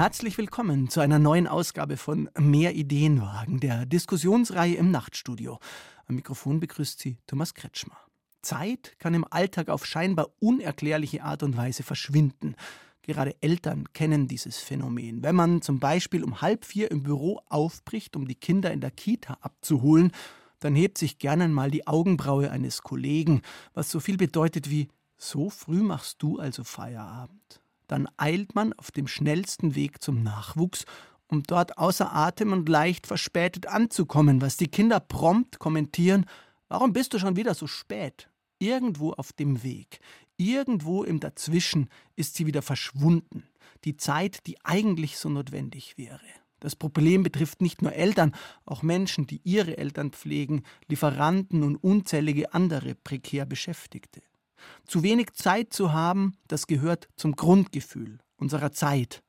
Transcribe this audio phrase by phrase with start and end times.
[0.00, 5.58] Herzlich willkommen zu einer neuen Ausgabe von Mehr Ideenwagen, der Diskussionsreihe im Nachtstudio.
[6.06, 7.98] Am Mikrofon begrüßt Sie Thomas Kretschmer.
[8.40, 12.56] Zeit kann im Alltag auf scheinbar unerklärliche Art und Weise verschwinden.
[13.02, 15.22] Gerade Eltern kennen dieses Phänomen.
[15.22, 18.92] Wenn man zum Beispiel um halb vier im Büro aufbricht, um die Kinder in der
[18.92, 20.12] Kita abzuholen,
[20.60, 23.42] dann hebt sich gerne mal die Augenbraue eines Kollegen,
[23.74, 27.59] was so viel bedeutet wie so früh machst du also Feierabend
[27.90, 30.84] dann eilt man auf dem schnellsten Weg zum Nachwuchs,
[31.28, 36.26] um dort außer Atem und leicht verspätet anzukommen, was die Kinder prompt kommentieren,
[36.68, 38.28] warum bist du schon wieder so spät?
[38.58, 40.00] Irgendwo auf dem Weg,
[40.36, 43.44] irgendwo im Dazwischen ist sie wieder verschwunden,
[43.84, 46.20] die Zeit, die eigentlich so notwendig wäre.
[46.60, 48.34] Das Problem betrifft nicht nur Eltern,
[48.66, 54.20] auch Menschen, die ihre Eltern pflegen, Lieferanten und unzählige andere prekär Beschäftigte.
[54.86, 59.22] Zu wenig Zeit zu haben, das gehört zum Grundgefühl unserer Zeit.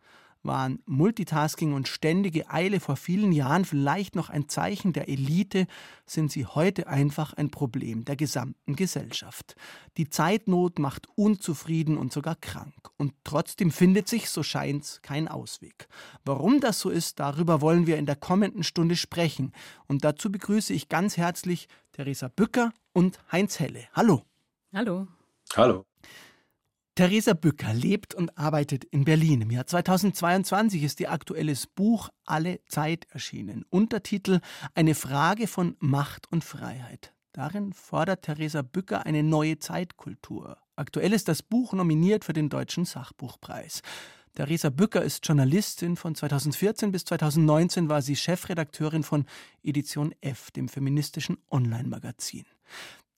[0.44, 5.68] Waren Multitasking und ständige Eile vor vielen Jahren vielleicht noch ein Zeichen der Elite,
[6.08, 9.56] sind sie heute einfach ein Problem der gesamten Gesellschaft.
[9.98, 12.74] Die Zeitnot macht unzufrieden und sogar krank.
[12.98, 15.88] Und trotzdem findet sich, so scheint's, kein Ausweg.
[16.26, 19.52] Warum das so ist, darüber wollen wir in der kommenden Stunde sprechen.
[19.88, 23.84] Und dazu begrüße ich ganz herzlich Theresa Bücker und Heinz Helle.
[23.94, 24.24] Hallo.
[24.74, 25.08] Hallo.
[25.58, 25.86] Hallo.
[26.96, 29.42] Theresa Bücker lebt und arbeitet in Berlin.
[29.42, 33.66] Im Jahr 2022 ist ihr aktuelles Buch Alle Zeit erschienen.
[33.70, 34.40] Untertitel
[34.76, 37.14] Eine Frage von Macht und Freiheit.
[37.34, 40.58] Darin fordert Theresa Bücker eine neue Zeitkultur.
[40.78, 43.82] Aktuell ist das Buch nominiert für den Deutschen Sachbuchpreis.
[44.36, 45.98] Theresa Bücker ist Journalistin.
[45.98, 49.26] Von 2014 bis 2019 war sie Chefredakteurin von
[49.64, 52.46] Edition F, dem feministischen Online-Magazin.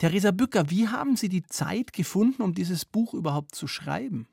[0.04, 4.28] Theresa Bücker, wie haben Sie die Zeit gefunden, um dieses Buch überhaupt zu schreiben?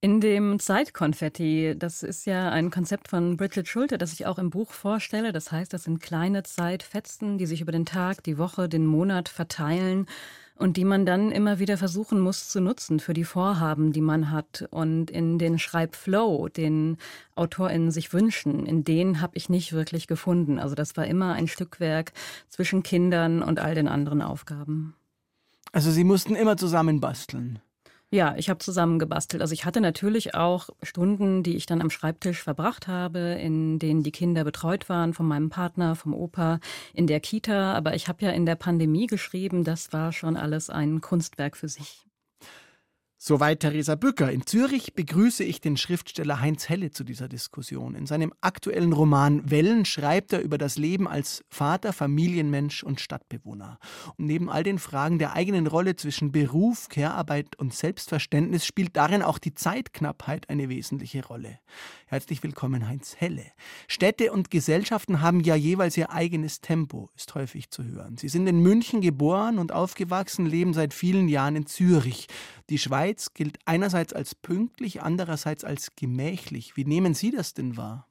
[0.00, 4.48] In dem Zeitkonfetti, das ist ja ein Konzept von Bridget Schulte, das ich auch im
[4.48, 5.32] Buch vorstelle.
[5.32, 9.28] Das heißt, das sind kleine Zeitfetzen, die sich über den Tag, die Woche, den Monat
[9.28, 10.06] verteilen
[10.56, 14.30] und die man dann immer wieder versuchen muss zu nutzen für die Vorhaben, die man
[14.30, 14.66] hat.
[14.70, 16.96] Und in den Schreibflow, den
[17.34, 20.58] AutorInnen sich wünschen, in den habe ich nicht wirklich gefunden.
[20.58, 22.12] Also das war immer ein Stückwerk
[22.48, 24.94] zwischen Kindern und all den anderen Aufgaben.
[25.72, 27.58] Also Sie mussten immer zusammen basteln.
[28.14, 29.42] Ja, ich habe zusammengebastelt.
[29.42, 34.04] Also ich hatte natürlich auch Stunden, die ich dann am Schreibtisch verbracht habe, in denen
[34.04, 36.60] die Kinder betreut waren von meinem Partner, vom Opa,
[36.92, 37.74] in der Kita.
[37.74, 39.64] Aber ich habe ja in der Pandemie geschrieben.
[39.64, 42.06] Das war schon alles ein Kunstwerk für sich.
[43.26, 44.30] Soweit Theresa Bücker.
[44.30, 47.94] In Zürich begrüße ich den Schriftsteller Heinz Helle zu dieser Diskussion.
[47.94, 53.78] In seinem aktuellen Roman Wellen schreibt er über das Leben als Vater, Familienmensch und Stadtbewohner.
[54.18, 59.22] Und neben all den Fragen der eigenen Rolle zwischen Beruf, Care-Arbeit und Selbstverständnis spielt darin
[59.22, 61.60] auch die Zeitknappheit eine wesentliche Rolle.
[62.04, 63.46] Herzlich willkommen, Heinz Helle.
[63.88, 68.18] Städte und Gesellschaften haben ja jeweils ihr eigenes Tempo, ist häufig zu hören.
[68.18, 72.28] Sie sind in München geboren und aufgewachsen, leben seit vielen Jahren in Zürich.
[72.70, 76.76] Die Schweiz gilt einerseits als pünktlich, andererseits als gemächlich.
[76.76, 78.08] Wie nehmen Sie das denn wahr?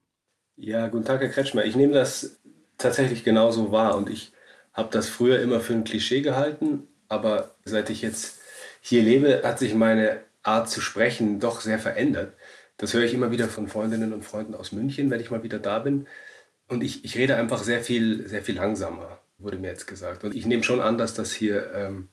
[0.56, 1.66] Ja, guten Tag, Herr Kretschmer.
[1.66, 2.40] Ich nehme das
[2.78, 4.32] tatsächlich genauso wahr und ich
[4.74, 8.40] habe das früher immer für ein Klischee gehalten, aber seit ich jetzt
[8.82, 12.34] hier lebe, hat sich meine Art zu sprechen doch sehr verändert.
[12.78, 15.60] Das höre ich immer wieder von Freundinnen und Freunden aus München, wenn ich mal wieder
[15.60, 16.08] da bin.
[16.68, 20.24] Und ich, ich rede einfach sehr viel, sehr viel langsamer, wurde mir jetzt gesagt.
[20.24, 22.10] Und ich nehme schon an, dass das hier ähm,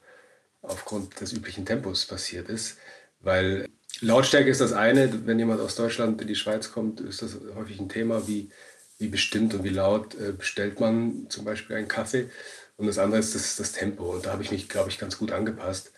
[0.62, 2.76] aufgrund des üblichen Tempos passiert ist.
[3.20, 3.68] Weil
[4.00, 7.80] Lautstärke ist das eine, wenn jemand aus Deutschland in die Schweiz kommt, ist das häufig
[7.80, 8.50] ein Thema, wie,
[8.98, 12.30] wie bestimmt und wie laut äh, bestellt man zum Beispiel einen Kaffee.
[12.76, 14.14] Und das andere ist das, das Tempo.
[14.14, 15.92] Und da habe ich mich, glaube ich, ganz gut angepasst.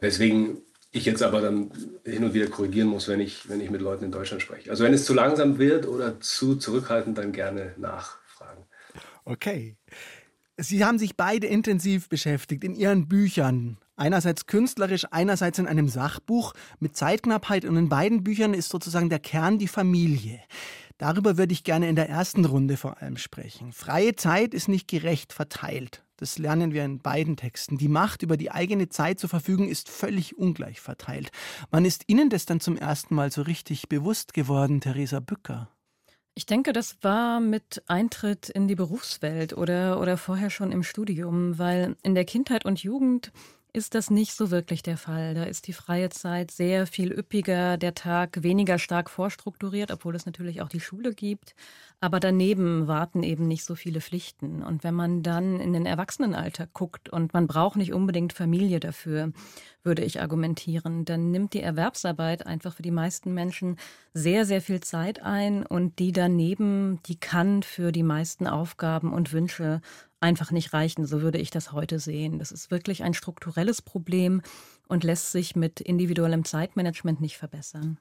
[0.00, 0.62] Deswegen
[0.94, 1.72] ich jetzt aber dann
[2.04, 4.70] hin und wieder korrigieren muss, wenn ich, wenn ich mit Leuten in Deutschland spreche.
[4.70, 8.62] Also wenn es zu langsam wird oder zu zurückhaltend, dann gerne nachfragen.
[9.24, 9.76] Okay.
[10.56, 13.76] Sie haben sich beide intensiv beschäftigt in Ihren Büchern.
[13.96, 19.20] Einerseits künstlerisch, einerseits in einem Sachbuch mit Zeitknappheit und in beiden Büchern ist sozusagen der
[19.20, 20.40] Kern die Familie.
[20.98, 23.72] Darüber würde ich gerne in der ersten Runde vor allem sprechen.
[23.72, 26.04] Freie Zeit ist nicht gerecht verteilt.
[26.16, 27.78] Das lernen wir in beiden Texten.
[27.78, 31.30] Die Macht über die eigene Zeit zu verfügen ist völlig ungleich verteilt.
[31.70, 35.68] Wann ist Ihnen das dann zum ersten Mal so richtig bewusst geworden, Theresa Bücker?
[36.36, 41.58] Ich denke, das war mit Eintritt in die Berufswelt oder, oder vorher schon im Studium,
[41.58, 43.32] weil in der Kindheit und Jugend
[43.74, 45.34] ist das nicht so wirklich der Fall.
[45.34, 50.26] Da ist die freie Zeit sehr viel üppiger, der Tag weniger stark vorstrukturiert, obwohl es
[50.26, 51.56] natürlich auch die Schule gibt.
[52.00, 54.62] Aber daneben warten eben nicht so viele Pflichten.
[54.62, 59.32] Und wenn man dann in den Erwachsenenalter guckt und man braucht nicht unbedingt Familie dafür,
[59.82, 63.76] würde ich argumentieren, dann nimmt die Erwerbsarbeit einfach für die meisten Menschen
[64.12, 69.32] sehr, sehr viel Zeit ein und die daneben, die kann für die meisten Aufgaben und
[69.32, 69.80] Wünsche
[70.24, 71.06] einfach nicht reichen.
[71.06, 72.38] So würde ich das heute sehen.
[72.38, 74.42] Das ist wirklich ein strukturelles Problem
[74.88, 77.98] und lässt sich mit individuellem Zeitmanagement nicht verbessern.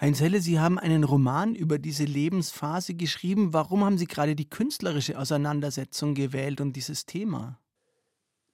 [0.00, 3.52] Heinz Helle, Sie haben einen Roman über diese Lebensphase geschrieben.
[3.52, 7.58] Warum haben Sie gerade die künstlerische Auseinandersetzung gewählt und dieses Thema?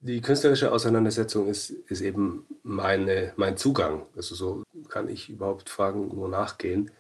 [0.01, 4.07] Die künstlerische Auseinandersetzung ist, ist eben meine, mein Zugang.
[4.15, 6.91] Also so kann ich überhaupt Fragen nur nachgehen.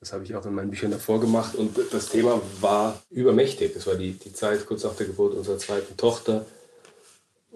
[0.00, 1.54] Das habe ich auch in meinen Büchern davor gemacht.
[1.56, 3.74] Und das Thema war übermächtig.
[3.74, 6.46] Das war die, die Zeit kurz nach der Geburt unserer zweiten Tochter.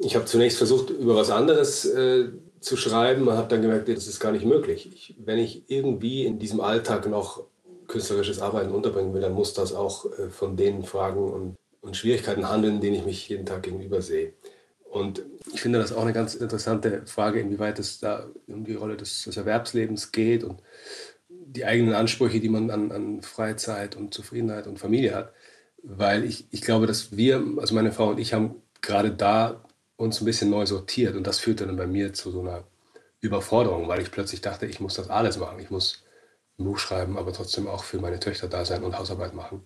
[0.00, 2.30] Ich habe zunächst versucht, über was anderes äh,
[2.60, 4.90] zu schreiben habe dann gemerkt, das ist gar nicht möglich.
[4.92, 7.44] Ich, wenn ich irgendwie in diesem Alltag noch
[7.88, 12.48] künstlerisches Arbeiten unterbringen will, dann muss das auch äh, von den Fragen und, und Schwierigkeiten
[12.48, 14.32] handeln, denen ich mich jeden Tag gegenüber sehe.
[14.90, 15.22] Und
[15.52, 19.24] ich finde das auch eine ganz interessante Frage, inwieweit es da um die Rolle des,
[19.24, 20.60] des Erwerbslebens geht und
[21.52, 25.32] die eigenen Ansprüche, die man an, an Freizeit und Zufriedenheit und Familie hat.
[25.82, 29.64] Weil ich, ich glaube, dass wir, also meine Frau und ich, haben gerade da
[29.96, 31.16] uns ein bisschen neu sortiert.
[31.16, 32.64] Und das führte dann bei mir zu so einer
[33.20, 35.60] Überforderung, weil ich plötzlich dachte, ich muss das alles machen.
[35.60, 36.04] Ich muss
[36.58, 39.64] ein Buch schreiben, aber trotzdem auch für meine Töchter da sein und Hausarbeit machen.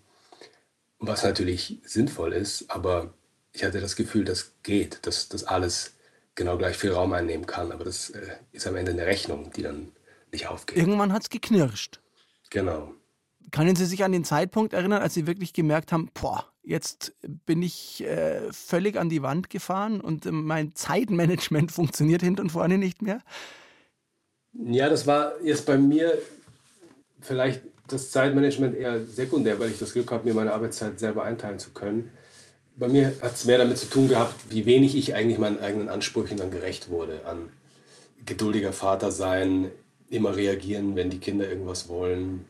[0.99, 3.15] Was natürlich sinnvoll ist, aber
[3.53, 5.95] ich hatte das Gefühl, das geht, dass das alles
[6.35, 7.73] genau gleich viel Raum einnehmen kann.
[7.73, 9.93] Aber das äh, ist am Ende eine Rechnung, die dann
[10.33, 10.77] nicht aufgeht.
[10.77, 12.01] Irgendwann hat es geknirscht.
[12.51, 12.93] Genau.
[13.53, 17.63] Können Sie sich an den Zeitpunkt erinnern, als Sie wirklich gemerkt haben, boah, jetzt bin
[17.63, 22.79] ich äh, völlig an die Wand gefahren und äh, mein Zeitmanagement funktioniert hinten und vorne
[22.79, 23.21] nicht mehr?
[24.53, 26.19] Ja, das war jetzt bei mir
[27.21, 31.59] vielleicht das Zeitmanagement eher sekundär, weil ich das Glück habe, mir meine Arbeitszeit selber einteilen
[31.59, 32.11] zu können.
[32.77, 35.89] Bei mir hat es mehr damit zu tun gehabt, wie wenig ich eigentlich meinen eigenen
[35.89, 37.49] Ansprüchen dann gerecht wurde an
[38.25, 39.71] geduldiger Vater sein,
[40.09, 42.47] immer reagieren, wenn die Kinder irgendwas wollen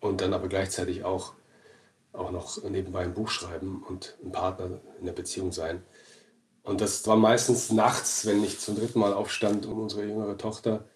[0.00, 1.34] und dann aber gleichzeitig auch,
[2.12, 5.82] auch noch nebenbei ein Buch schreiben und ein Partner in der Beziehung sein.
[6.62, 10.88] Und das war meistens nachts, wenn ich zum dritten Mal aufstand, um unsere jüngere Tochter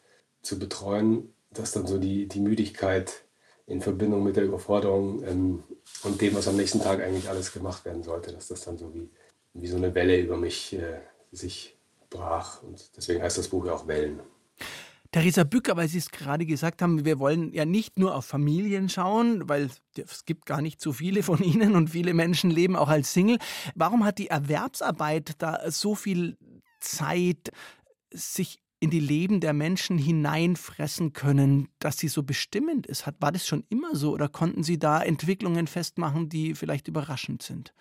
[0.43, 3.25] zu betreuen, dass dann so die, die Müdigkeit
[3.67, 5.63] in Verbindung mit der Überforderung ähm,
[6.03, 8.93] und dem, was am nächsten Tag eigentlich alles gemacht werden sollte, dass das dann so
[8.95, 9.09] wie,
[9.55, 11.01] wie so eine Welle über mich äh,
[11.31, 11.77] sich
[12.09, 12.63] brach.
[12.65, 14.21] Und deswegen heißt das Buch ja auch Wellen.
[15.13, 18.89] Theresa Bücker, weil Sie es gerade gesagt haben, wir wollen ja nicht nur auf Familien
[18.89, 22.89] schauen, weil es gibt gar nicht so viele von ihnen und viele Menschen leben auch
[22.89, 23.39] als Single.
[23.75, 26.37] Warum hat die Erwerbsarbeit da so viel
[26.81, 27.51] Zeit,
[28.13, 33.05] sich in die Leben der Menschen hineinfressen können, dass sie so bestimmend ist?
[33.19, 37.75] War das schon immer so oder konnten Sie da Entwicklungen festmachen, die vielleicht überraschend sind?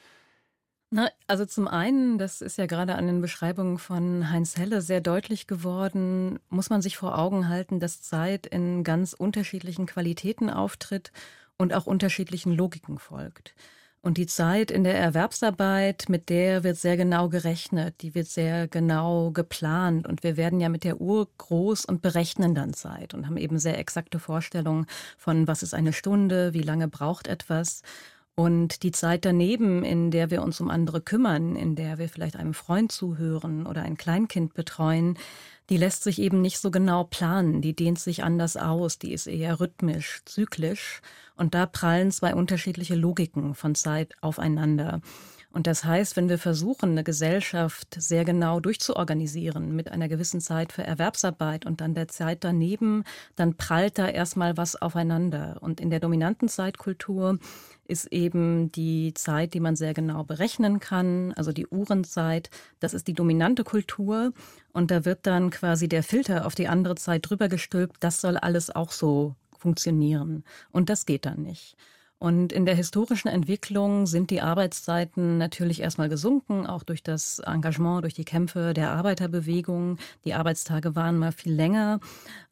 [0.92, 5.02] Na, also zum einen, das ist ja gerade an den Beschreibungen von Heinz Helle sehr
[5.02, 11.12] deutlich geworden, muss man sich vor Augen halten, dass Zeit in ganz unterschiedlichen Qualitäten auftritt
[11.58, 13.54] und auch unterschiedlichen Logiken folgt.
[14.02, 18.68] Und die Zeit in der Erwerbsarbeit, mit der wird sehr genau gerechnet, die wird sehr
[18.68, 20.08] genau geplant.
[20.08, 23.60] Und wir werden ja mit der Uhr groß und berechnen dann Zeit und haben eben
[23.60, 24.86] sehr exakte Vorstellungen
[25.18, 27.84] von, was ist eine Stunde, wie lange braucht etwas.
[28.40, 32.38] Und die Zeit daneben, in der wir uns um andere kümmern, in der wir vielleicht
[32.38, 35.18] einem Freund zuhören oder ein Kleinkind betreuen,
[35.70, 39.28] die lässt sich eben nicht so genau planen, die dehnt sich anders aus, die ist
[39.28, 41.02] eher rhythmisch, zyklisch
[41.36, 45.02] und da prallen zwei unterschiedliche Logiken von Zeit aufeinander.
[45.52, 50.72] Und das heißt, wenn wir versuchen, eine Gesellschaft sehr genau durchzuorganisieren mit einer gewissen Zeit
[50.72, 53.04] für Erwerbsarbeit und dann der Zeit daneben,
[53.36, 55.58] dann prallt da erstmal was aufeinander.
[55.60, 57.40] Und in der dominanten Zeitkultur
[57.90, 62.50] ist eben die Zeit, die man sehr genau berechnen kann, also die Uhrenzeit.
[62.80, 64.34] Das ist die dominante Kultur.
[64.72, 67.98] Und da wird dann quasi der Filter auf die andere Zeit drüber gestülpt.
[68.00, 70.44] Das soll alles auch so funktionieren.
[70.72, 71.76] Und das geht dann nicht.
[72.22, 78.04] Und in der historischen Entwicklung sind die Arbeitszeiten natürlich erstmal gesunken, auch durch das Engagement,
[78.04, 79.98] durch die Kämpfe der Arbeiterbewegung.
[80.26, 82.02] Die Arbeitstage waren mal viel länger.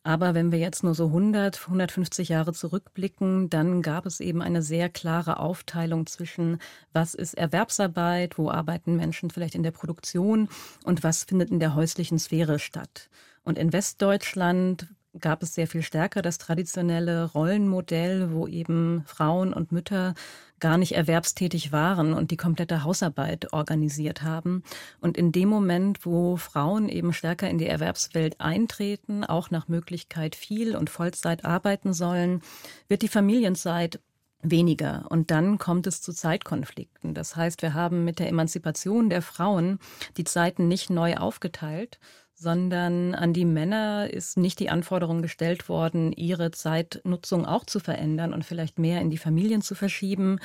[0.03, 4.61] Aber wenn wir jetzt nur so 100, 150 Jahre zurückblicken, dann gab es eben eine
[4.61, 6.59] sehr klare Aufteilung zwischen,
[6.93, 10.47] was ist Erwerbsarbeit, wo arbeiten Menschen vielleicht in der Produktion
[10.85, 13.09] und was findet in der häuslichen Sphäre statt.
[13.43, 14.87] Und in Westdeutschland
[15.19, 20.13] gab es sehr viel stärker das traditionelle Rollenmodell, wo eben Frauen und Mütter
[20.59, 24.63] gar nicht erwerbstätig waren und die komplette Hausarbeit organisiert haben.
[24.99, 30.35] Und in dem Moment, wo Frauen eben stärker in die Erwerbswelt eintreten, auch nach Möglichkeit
[30.35, 32.41] viel und Vollzeit arbeiten sollen,
[32.87, 33.99] wird die Familienzeit
[34.41, 35.05] weniger.
[35.09, 37.13] Und dann kommt es zu Zeitkonflikten.
[37.13, 39.79] Das heißt, wir haben mit der Emanzipation der Frauen
[40.17, 41.99] die Zeiten nicht neu aufgeteilt,
[42.39, 48.31] sondern an die Männer ist nicht die Anforderung gestellt worden, ihre Zeitnutzung auch zu verändern
[48.31, 50.39] und vielleicht mehr in die Familien zu verschieben,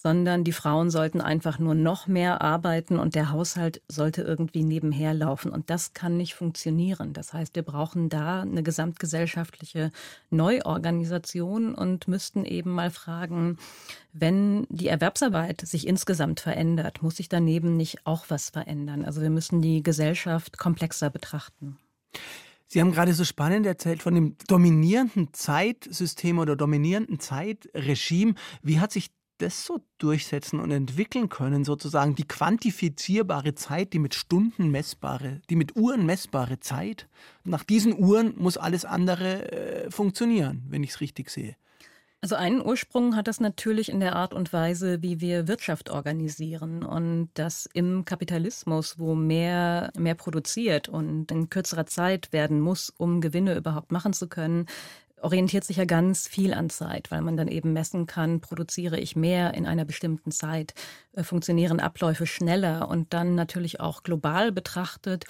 [0.00, 5.12] sondern die Frauen sollten einfach nur noch mehr arbeiten und der Haushalt sollte irgendwie nebenher
[5.12, 5.50] laufen.
[5.50, 7.12] Und das kann nicht funktionieren.
[7.12, 9.90] Das heißt, wir brauchen da eine gesamtgesellschaftliche
[10.30, 13.58] Neuorganisation und müssten eben mal fragen,
[14.12, 19.04] wenn die Erwerbsarbeit sich insgesamt verändert, muss sich daneben nicht auch was verändern?
[19.04, 21.76] Also wir müssen die Gesellschaft komplexer betrachten.
[22.68, 28.34] Sie haben gerade so spannend erzählt von dem dominierenden Zeitsystem oder dominierenden Zeitregime.
[28.62, 34.14] Wie hat sich das so durchsetzen und entwickeln können, sozusagen die quantifizierbare Zeit, die mit
[34.14, 37.08] Stunden messbare, die mit Uhren messbare Zeit.
[37.44, 41.56] Nach diesen Uhren muss alles andere äh, funktionieren, wenn ich es richtig sehe.
[42.20, 46.82] Also einen Ursprung hat das natürlich in der Art und Weise, wie wir Wirtschaft organisieren
[46.82, 53.20] und das im Kapitalismus, wo mehr, mehr produziert und in kürzerer Zeit werden muss, um
[53.20, 54.66] Gewinne überhaupt machen zu können,
[55.22, 59.16] orientiert sich ja ganz viel an Zeit, weil man dann eben messen kann, produziere ich
[59.16, 60.74] mehr in einer bestimmten Zeit,
[61.12, 65.24] äh, funktionieren Abläufe schneller und dann natürlich auch global betrachtet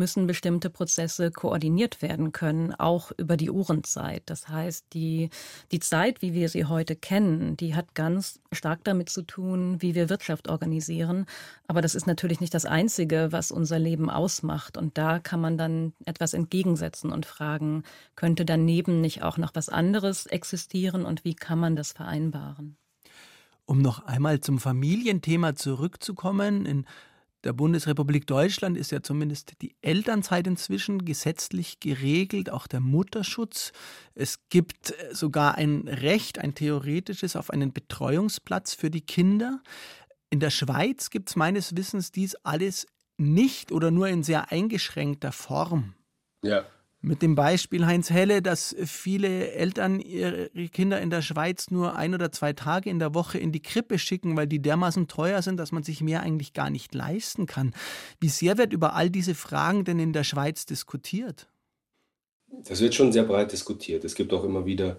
[0.00, 4.22] müssen bestimmte Prozesse koordiniert werden können, auch über die Uhrenzeit.
[4.26, 5.28] Das heißt, die,
[5.70, 9.94] die Zeit, wie wir sie heute kennen, die hat ganz stark damit zu tun, wie
[9.94, 11.26] wir Wirtschaft organisieren.
[11.68, 14.78] Aber das ist natürlich nicht das Einzige, was unser Leben ausmacht.
[14.78, 17.84] Und da kann man dann etwas entgegensetzen und fragen,
[18.16, 22.76] könnte daneben nicht auch noch was anderes existieren und wie kann man das vereinbaren?
[23.66, 26.86] Um noch einmal zum Familienthema zurückzukommen, in
[27.44, 33.72] der Bundesrepublik Deutschland ist ja zumindest die Elternzeit inzwischen gesetzlich geregelt, auch der Mutterschutz.
[34.14, 39.62] Es gibt äh, sogar ein Recht, ein theoretisches, auf einen Betreuungsplatz für die Kinder.
[40.28, 45.32] In der Schweiz gibt es meines Wissens dies alles nicht oder nur in sehr eingeschränkter
[45.32, 45.94] Form.
[46.42, 46.64] Ja,
[47.02, 52.14] mit dem Beispiel Heinz Helle, dass viele Eltern ihre Kinder in der Schweiz nur ein
[52.14, 55.56] oder zwei Tage in der Woche in die Krippe schicken, weil die dermaßen teuer sind,
[55.56, 57.74] dass man sich mehr eigentlich gar nicht leisten kann.
[58.20, 61.48] Wie sehr wird über all diese Fragen denn in der Schweiz diskutiert?
[62.64, 64.04] Das wird schon sehr breit diskutiert.
[64.04, 64.98] Es gibt auch immer wieder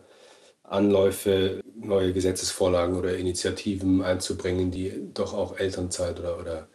[0.63, 6.69] Anläufe, neue Gesetzesvorlagen oder Initiativen einzubringen, die doch auch Elternzeit oder, oder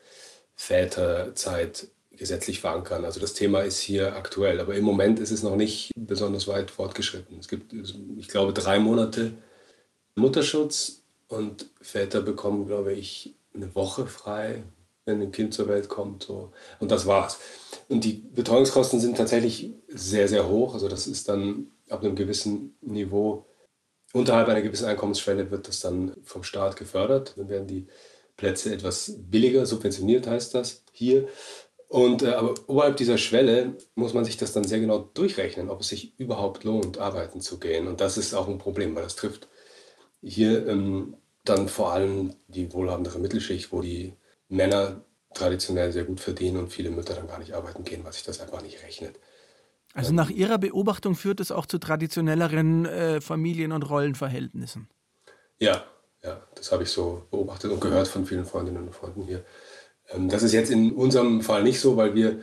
[0.54, 3.04] Väterzeit gesetzlich verankern.
[3.04, 6.70] Also das Thema ist hier aktuell, aber im Moment ist es noch nicht besonders weit
[6.70, 7.38] fortgeschritten.
[7.38, 9.32] Es gibt, ich glaube, drei Monate
[10.14, 14.62] Mutterschutz und Väter bekommen, glaube ich, eine Woche frei,
[15.04, 16.24] wenn ein Kind zur Welt kommt.
[16.24, 16.52] So.
[16.80, 17.38] Und das war's.
[17.88, 20.74] Und die Betreuungskosten sind tatsächlich sehr, sehr hoch.
[20.74, 23.46] Also das ist dann ab einem gewissen Niveau,
[24.12, 27.34] unterhalb einer gewissen Einkommensschwelle wird das dann vom Staat gefördert.
[27.36, 27.86] Dann werden die
[28.36, 31.28] Plätze etwas billiger, subventioniert heißt das hier.
[31.88, 35.80] Und äh, aber oberhalb dieser Schwelle muss man sich das dann sehr genau durchrechnen, ob
[35.80, 37.86] es sich überhaupt lohnt, arbeiten zu gehen.
[37.86, 39.48] Und das ist auch ein Problem, weil das trifft
[40.20, 44.14] hier ähm, dann vor allem die wohlhabendere Mittelschicht, wo die
[44.48, 45.02] Männer
[45.34, 48.40] traditionell sehr gut verdienen und viele Mütter dann gar nicht arbeiten gehen, weil sich das
[48.40, 49.20] einfach nicht rechnet.
[49.94, 54.88] Also nach Ihrer Beobachtung führt es auch zu traditionelleren äh, Familien- und Rollenverhältnissen?
[55.58, 55.84] Ja,
[56.22, 59.44] ja, das habe ich so beobachtet und gehört von vielen Freundinnen und Freunden hier.
[60.10, 62.42] Ähm, das ist jetzt in unserem Fall nicht so, weil wir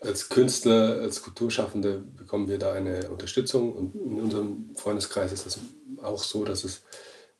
[0.00, 5.58] als Künstler, als Kulturschaffende bekommen wir da eine Unterstützung und in unserem Freundeskreis ist das
[6.02, 6.82] auch so, dass es,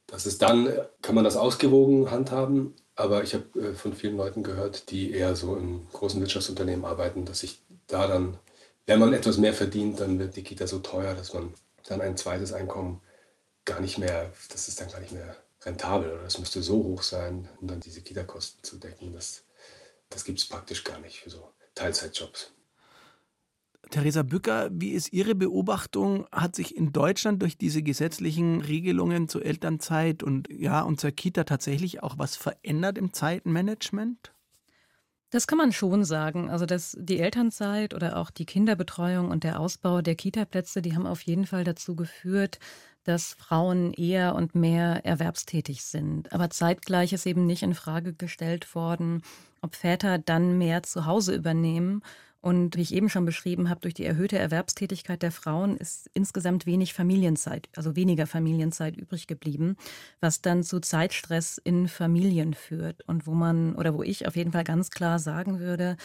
[0.07, 0.73] dass es dann,
[1.03, 5.37] kann man das ausgewogen handhaben, aber ich habe äh, von vielen Leuten gehört, die eher
[5.37, 8.39] so in großen Wirtschaftsunternehmen arbeiten, dass sich da dann,
[8.87, 11.55] wenn man etwas mehr verdient, dann wird die Kita so teuer, dass man
[11.87, 13.01] dann ein zweites Einkommen
[13.65, 17.03] gar nicht mehr, das ist dann gar nicht mehr rentabel oder das müsste so hoch
[17.03, 19.45] sein, um dann diese Kita-Kosten zu decken, dass
[20.11, 22.53] das gibt es praktisch gar nicht für so Teilzeitjobs.
[23.91, 26.27] Theresa Bücker, wie ist Ihre Beobachtung?
[26.31, 31.45] Hat sich in Deutschland durch diese gesetzlichen Regelungen zur Elternzeit und ja und zur Kita
[31.45, 34.33] tatsächlich auch was verändert im Zeitmanagement?
[35.31, 36.51] Das kann man schon sagen.
[36.51, 41.07] Also dass die Elternzeit oder auch die Kinderbetreuung und der Ausbau der Kitaplätze, die haben
[41.07, 42.59] auf jeden Fall dazu geführt,
[43.05, 46.33] dass Frauen eher und mehr erwerbstätig sind.
[46.33, 49.23] Aber zeitgleich ist eben nicht in Frage gestellt worden,
[49.63, 52.03] ob Väter dann mehr zu Hause übernehmen.
[52.41, 56.67] Und wie ich eben schon beschrieben habe, durch die erhöhte Erwerbstätigkeit der Frauen ist insgesamt
[56.67, 59.77] wenig Familienzeit, also weniger Familienzeit übrig geblieben,
[60.21, 64.53] was dann zu Zeitstress in Familien führt und wo man oder wo ich auf jeden
[64.53, 65.97] Fall ganz klar sagen würde,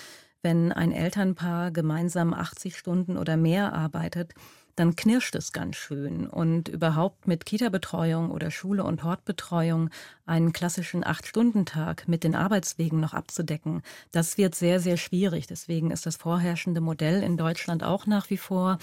[0.42, 4.34] wenn ein Elternpaar gemeinsam 80 Stunden oder mehr arbeitet,
[4.76, 6.28] dann knirscht es ganz schön.
[6.28, 9.90] Und überhaupt mit Kita-Betreuung oder Schule- und Hortbetreuung
[10.26, 15.48] einen klassischen Acht-Stunden-Tag mit den Arbeitswegen noch abzudecken, das wird sehr, sehr schwierig.
[15.48, 18.78] Deswegen ist das vorherrschende Modell in Deutschland auch nach wie vor,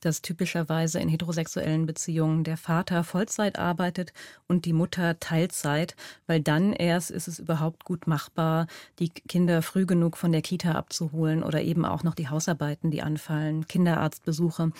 [0.00, 4.12] dass typischerweise in heterosexuellen Beziehungen der Vater Vollzeit arbeitet
[4.46, 5.96] und die Mutter Teilzeit,
[6.26, 8.68] weil dann erst ist es überhaupt gut machbar,
[9.00, 13.02] die Kinder früh genug von der Kita abzuholen oder eben auch noch die Hausarbeiten, die
[13.02, 14.70] anfallen, Kinderarztbesuche.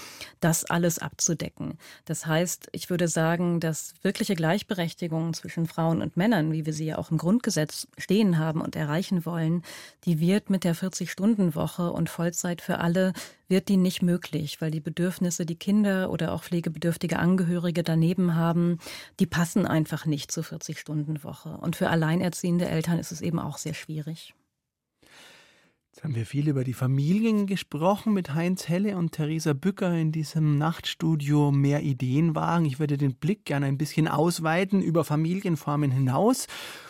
[0.41, 1.79] Das das alles abzudecken.
[2.05, 6.87] Das heißt, ich würde sagen, dass wirkliche Gleichberechtigung zwischen Frauen und Männern, wie wir sie
[6.87, 9.63] ja auch im Grundgesetz stehen haben und erreichen wollen,
[10.05, 13.13] die wird mit der 40-Stunden-Woche und Vollzeit für alle
[13.49, 18.79] wird die nicht möglich, weil die Bedürfnisse, die Kinder oder auch pflegebedürftige Angehörige daneben haben,
[19.19, 21.59] die passen einfach nicht zur 40-Stunden-Woche.
[21.61, 24.35] Und für alleinerziehende Eltern ist es eben auch sehr schwierig.
[25.95, 30.11] Jetzt haben wir viel über die Familien gesprochen mit Heinz Helle und Theresa Bücker in
[30.11, 32.67] diesem Nachtstudio Mehr Ideenwagen.
[32.67, 36.49] Ich würde den Blick gerne ein bisschen ausweiten über Familienformen hinaus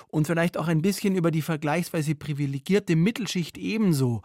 [0.08, 4.22] und vielleicht auch ein bisschen über die vergleichsweise privilegierte Mittelschicht ebenso.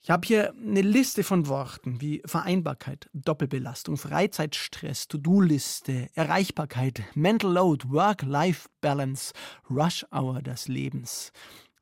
[0.00, 7.90] Ich habe hier eine Liste von Worten wie Vereinbarkeit, Doppelbelastung, Freizeitstress, To-Do-Liste, Erreichbarkeit, Mental Load,
[7.90, 9.34] Work-Life-Balance,
[9.68, 11.30] Rush Hour des Lebens.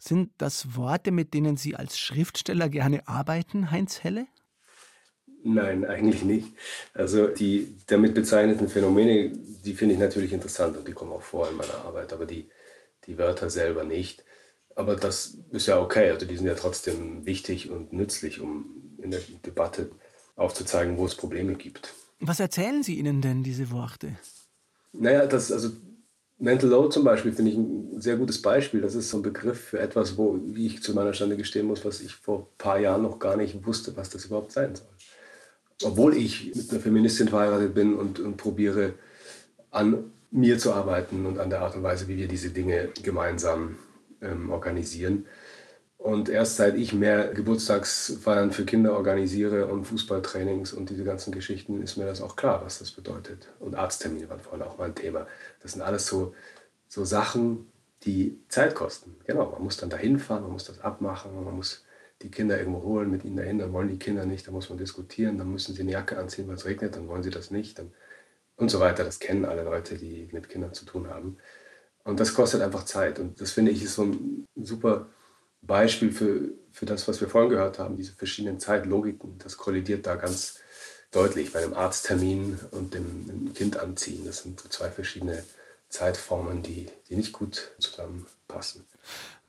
[0.05, 4.27] Sind das Worte, mit denen Sie als Schriftsteller gerne arbeiten, Heinz Helle?
[5.45, 6.49] Nein, eigentlich nicht.
[6.93, 9.31] Also die damit bezeichneten Phänomene,
[9.65, 12.49] die finde ich natürlich interessant und die kommen auch vor in meiner Arbeit, aber die,
[13.07, 14.25] die Wörter selber nicht.
[14.75, 19.13] Aber das ist ja okay, also die sind ja trotzdem wichtig und nützlich, um in
[19.13, 19.89] der Debatte
[20.35, 21.95] aufzuzeigen, wo es Probleme gibt.
[22.19, 24.17] Was erzählen Sie ihnen denn, diese Worte?
[24.93, 25.71] Naja, das, also
[26.43, 28.81] Mental Load zum Beispiel finde ich ein sehr gutes Beispiel.
[28.81, 31.85] Das ist so ein Begriff für etwas, wo wie ich zu meiner Stande gestehen muss,
[31.85, 34.89] was ich vor ein paar Jahren noch gar nicht wusste, was das überhaupt sein soll.
[35.85, 38.95] Obwohl ich mit einer Feministin verheiratet bin und, und probiere
[39.71, 43.77] an mir zu arbeiten und an der Art und Weise, wie wir diese Dinge gemeinsam
[44.21, 45.27] ähm, organisieren.
[46.03, 51.81] Und erst seit ich mehr Geburtstagsfeiern für Kinder organisiere und Fußballtrainings und diese ganzen Geschichten,
[51.81, 53.47] ist mir das auch klar, was das bedeutet.
[53.61, 55.29] Und Arzttermine waren vorhin auch mal ein Thema.
[55.61, 56.35] Das sind alles so,
[56.89, 57.71] so Sachen,
[58.03, 59.15] die Zeit kosten.
[59.27, 61.85] Genau, man muss dann dahin fahren, man muss das abmachen, man muss
[62.21, 64.79] die Kinder irgendwo holen, mit ihnen dahin, dann wollen die Kinder nicht, dann muss man
[64.79, 67.81] diskutieren, dann müssen sie eine Jacke anziehen, weil es regnet, dann wollen sie das nicht
[68.57, 69.05] und so weiter.
[69.05, 71.39] Das kennen alle Leute, die mit Kindern zu tun haben.
[72.03, 73.21] Und das kostet einfach Zeit.
[73.21, 75.07] Und das finde ich ist so ein super
[75.63, 79.39] Beispiel für, für das, was wir vorhin gehört haben, diese verschiedenen Zeitlogiken.
[79.39, 80.59] Das kollidiert da ganz
[81.13, 84.25] deutlich bei einem Arzttermin und dem, dem Kind anziehen.
[84.25, 85.45] Das sind zwei verschiedene
[85.89, 88.87] Zeitformen, die, die nicht gut zusammenpassen.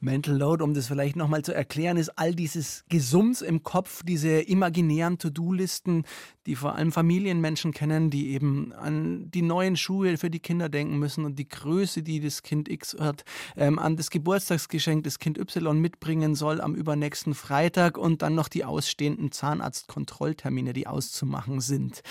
[0.03, 4.41] Mental Load, um das vielleicht nochmal zu erklären, ist all dieses Gesums im Kopf, diese
[4.41, 6.03] imaginären To-Do-Listen,
[6.45, 10.99] die vor allem Familienmenschen kennen, die eben an die neuen Schuhe für die Kinder denken
[10.99, 13.23] müssen und die Größe, die das Kind X hat,
[13.55, 18.49] ähm, an das Geburtstagsgeschenk das Kind Y mitbringen soll am übernächsten Freitag und dann noch
[18.49, 22.03] die ausstehenden Zahnarztkontrolltermine, die auszumachen sind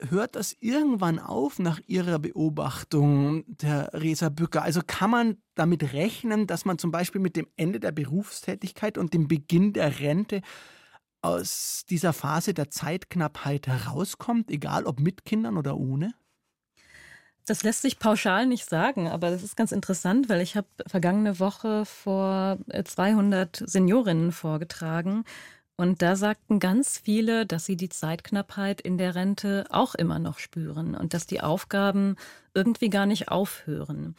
[0.00, 4.62] hört das irgendwann auf nach Ihrer Beobachtung, der Resa Bücker?
[4.62, 9.14] Also kann man damit rechnen, dass man zum Beispiel mit dem Ende der Berufstätigkeit und
[9.14, 10.42] dem Beginn der Rente
[11.22, 16.14] aus dieser Phase der Zeitknappheit herauskommt, egal ob mit Kindern oder ohne?
[17.46, 21.38] Das lässt sich pauschal nicht sagen, aber das ist ganz interessant, weil ich habe vergangene
[21.38, 25.24] Woche vor 200 Seniorinnen vorgetragen
[25.76, 30.38] und da sagten ganz viele, dass sie die Zeitknappheit in der Rente auch immer noch
[30.38, 32.16] spüren und dass die Aufgaben
[32.54, 34.14] irgendwie gar nicht aufhören.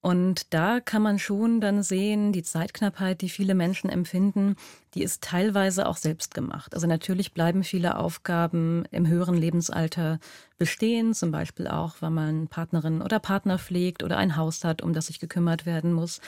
[0.00, 4.54] Und da kann man schon dann sehen, die Zeitknappheit, die viele Menschen empfinden,
[4.94, 6.74] die ist teilweise auch selbst gemacht.
[6.74, 10.20] Also natürlich bleiben viele Aufgaben im höheren Lebensalter
[10.58, 14.92] bestehen, zum Beispiel auch, weil man Partnerin oder Partner pflegt oder ein Haus hat, um
[14.92, 16.20] das sich gekümmert werden muss.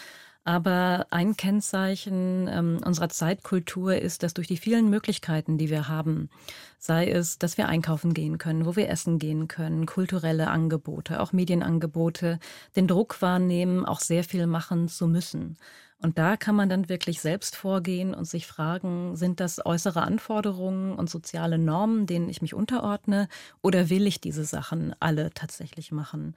[0.49, 6.31] Aber ein Kennzeichen ähm, unserer Zeitkultur ist, dass durch die vielen Möglichkeiten, die wir haben,
[6.79, 11.35] sei es, dass wir einkaufen gehen können, wo wir essen gehen können, kulturelle Angebote, auch
[11.35, 12.39] Medienangebote,
[12.77, 15.59] den Druck wahrnehmen, auch sehr viel machen zu müssen.
[16.01, 20.95] Und da kann man dann wirklich selbst vorgehen und sich fragen, sind das äußere Anforderungen
[20.95, 23.29] und soziale Normen, denen ich mich unterordne,
[23.61, 26.35] oder will ich diese Sachen alle tatsächlich machen?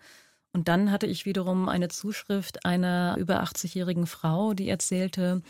[0.54, 5.42] Und dann hatte ich wiederum eine Zuschrift einer über 80-jährigen Frau, die erzählte,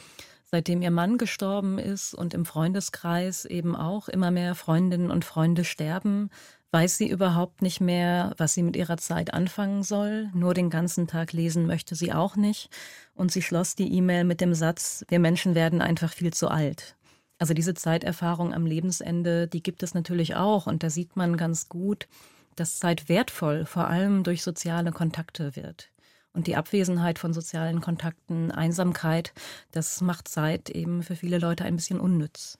[0.45, 5.63] seitdem ihr Mann gestorben ist und im Freundeskreis eben auch immer mehr Freundinnen und Freunde
[5.63, 6.29] sterben,
[6.71, 10.29] weiß sie überhaupt nicht mehr, was sie mit ihrer Zeit anfangen soll.
[10.33, 12.69] Nur den ganzen Tag lesen möchte sie auch nicht.
[13.13, 16.95] Und sie schloss die E-Mail mit dem Satz, wir Menschen werden einfach viel zu alt.
[17.39, 20.67] Also diese Zeiterfahrung am Lebensende, die gibt es natürlich auch.
[20.67, 22.07] Und da sieht man ganz gut,
[22.55, 25.89] dass Zeit wertvoll, vor allem durch soziale Kontakte wird.
[26.33, 29.33] Und die Abwesenheit von sozialen Kontakten, Einsamkeit,
[29.71, 32.57] das macht Zeit eben für viele Leute ein bisschen unnütz.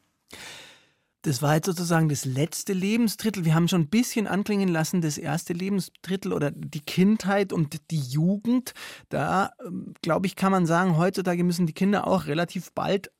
[1.23, 3.45] Das war jetzt sozusagen das letzte Lebensdrittel.
[3.45, 7.99] Wir haben schon ein bisschen anklingen lassen, das erste Lebensdrittel oder die Kindheit und die
[7.99, 8.73] Jugend.
[9.09, 13.11] Da, ähm, glaube ich, kann man sagen, heutzutage müssen die Kinder auch relativ bald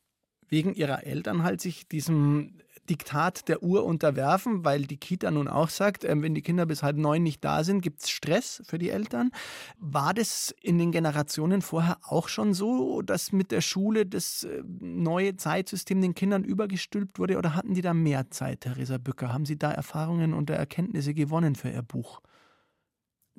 [0.50, 2.58] wegen ihrer Eltern halt sich diesem
[2.92, 6.84] Diktat der Uhr unterwerfen, weil die Kita nun auch sagt, äh, wenn die Kinder bis
[6.84, 9.32] halb neun nicht da sind, gibt es Stress für die Eltern.
[9.80, 14.62] War das in den Generationen vorher auch schon so, dass mit der Schule das äh,
[14.82, 19.32] neue Zeitsystem den Kindern übergestülpt wurde oder hatten die da mehr Zeit, Theresa Bücker?
[19.32, 22.22] Haben Sie da Erfahrungen und Erkenntnisse gewonnen für Ihr Buch?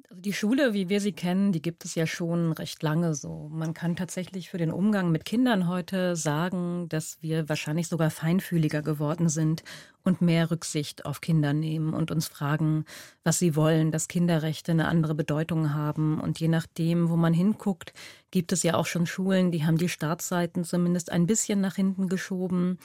[0.08, 3.48] Also die Schule, wie wir sie kennen, die gibt es ja schon recht lange so.
[3.50, 8.82] Man kann tatsächlich für den Umgang mit Kindern heute sagen, dass wir wahrscheinlich sogar feinfühliger
[8.82, 9.62] geworden sind
[10.04, 12.84] und mehr Rücksicht auf Kinder nehmen und uns fragen,
[13.24, 16.20] was sie wollen, dass Kinderrechte eine andere Bedeutung haben.
[16.20, 17.92] Und je nachdem, wo man hinguckt,
[18.30, 22.08] gibt es ja auch schon Schulen, die haben die Startzeiten zumindest ein bisschen nach hinten
[22.08, 22.78] geschoben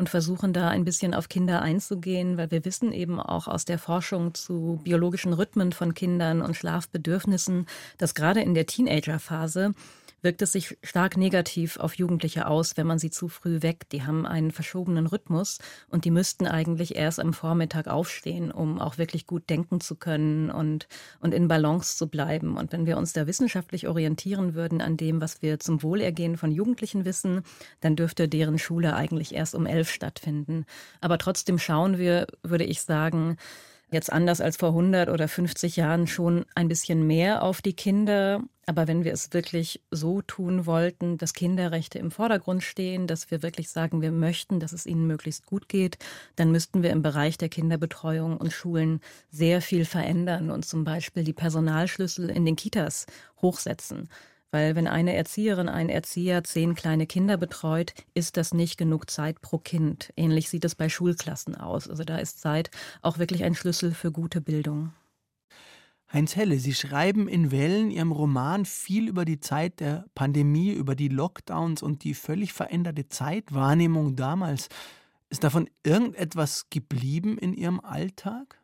[0.00, 3.78] und versuchen da ein bisschen auf Kinder einzugehen, weil wir wissen eben auch aus der
[3.78, 7.66] Forschung zu biologischen Rhythmen von Kindern und Schlafbedürfnissen,
[7.98, 9.74] dass gerade in der Teenagerphase
[10.22, 13.92] wirkt es sich stark negativ auf Jugendliche aus, wenn man sie zu früh weckt.
[13.92, 18.98] Die haben einen verschobenen Rhythmus und die müssten eigentlich erst am Vormittag aufstehen, um auch
[18.98, 20.88] wirklich gut denken zu können und,
[21.20, 22.56] und in Balance zu bleiben.
[22.56, 26.50] Und wenn wir uns da wissenschaftlich orientieren würden an dem, was wir zum Wohlergehen von
[26.52, 27.42] Jugendlichen wissen,
[27.80, 30.66] dann dürfte deren Schule eigentlich erst um elf stattfinden.
[31.00, 33.36] Aber trotzdem schauen wir, würde ich sagen,
[33.92, 38.42] jetzt anders als vor 100 oder 50 Jahren schon ein bisschen mehr auf die Kinder.
[38.66, 43.42] Aber wenn wir es wirklich so tun wollten, dass Kinderrechte im Vordergrund stehen, dass wir
[43.42, 45.98] wirklich sagen, wir möchten, dass es ihnen möglichst gut geht,
[46.36, 49.00] dann müssten wir im Bereich der Kinderbetreuung und Schulen
[49.30, 53.06] sehr viel verändern und zum Beispiel die Personalschlüssel in den Kitas
[53.42, 54.08] hochsetzen.
[54.52, 59.40] Weil wenn eine Erzieherin, ein Erzieher zehn kleine Kinder betreut, ist das nicht genug Zeit
[59.40, 60.12] pro Kind.
[60.16, 61.88] Ähnlich sieht es bei Schulklassen aus.
[61.88, 64.92] Also da ist Zeit auch wirklich ein Schlüssel für gute Bildung.
[66.12, 70.96] Heinz Helle, Sie schreiben in Wellen Ihrem Roman viel über die Zeit der Pandemie, über
[70.96, 74.68] die Lockdowns und die völlig veränderte Zeitwahrnehmung damals.
[75.28, 78.60] Ist davon irgendetwas geblieben in Ihrem Alltag?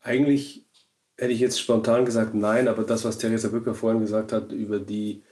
[0.00, 0.66] Eigentlich
[1.16, 4.78] hätte ich jetzt spontan gesagt nein, aber das, was Theresa Bücker vorhin gesagt hat über
[4.78, 5.22] die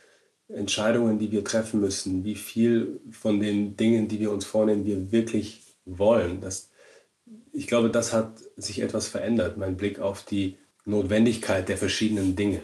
[0.48, 5.12] Entscheidungen, die wir treffen müssen, wie viel von den Dingen, die wir uns vornehmen, wir
[5.12, 6.70] wirklich wollen, das,
[7.52, 12.60] ich glaube, das hat sich etwas verändert, mein Blick auf die Notwendigkeit der verschiedenen Dinge.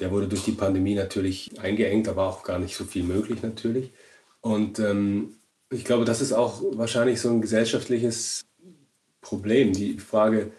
[0.00, 3.92] Der wurde durch die Pandemie natürlich eingeengt, aber auch gar nicht so viel möglich natürlich.
[4.40, 5.36] Und ähm,
[5.70, 8.44] ich glaube, das ist auch wahrscheinlich so ein gesellschaftliches
[9.20, 10.52] Problem, die Frage,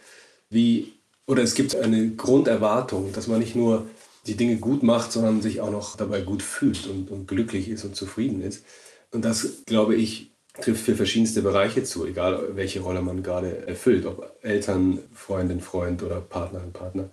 [0.50, 0.95] wie
[1.28, 3.88] oder es gibt eine Grunderwartung, dass man nicht nur
[4.28, 7.84] die Dinge gut macht, sondern sich auch noch dabei gut fühlt und, und glücklich ist
[7.84, 8.66] und zufrieden ist.
[9.12, 14.06] Und das, glaube ich, trifft für verschiedenste Bereiche zu, egal welche Rolle man gerade erfüllt,
[14.06, 17.10] ob Eltern, Freundin, Freund oder Partnerin, Partner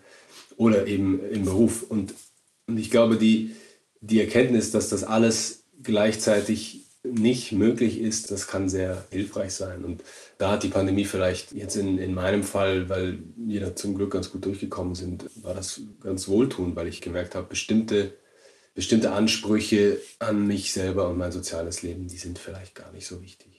[0.57, 1.83] oder eben im Beruf.
[1.83, 2.15] Und,
[2.67, 3.57] und ich glaube, die,
[4.01, 9.85] die Erkenntnis, dass das alles gleichzeitig nicht möglich ist, das kann sehr hilfreich sein.
[9.85, 10.03] Und
[10.39, 14.13] da hat die Pandemie vielleicht jetzt in, in meinem Fall, weil wir da zum Glück
[14.13, 18.15] ganz gut durchgekommen sind, war das ganz wohltuend, weil ich gemerkt habe, bestimmte,
[18.75, 23.21] bestimmte Ansprüche an mich selber und mein soziales Leben, die sind vielleicht gar nicht so
[23.21, 23.52] wichtig.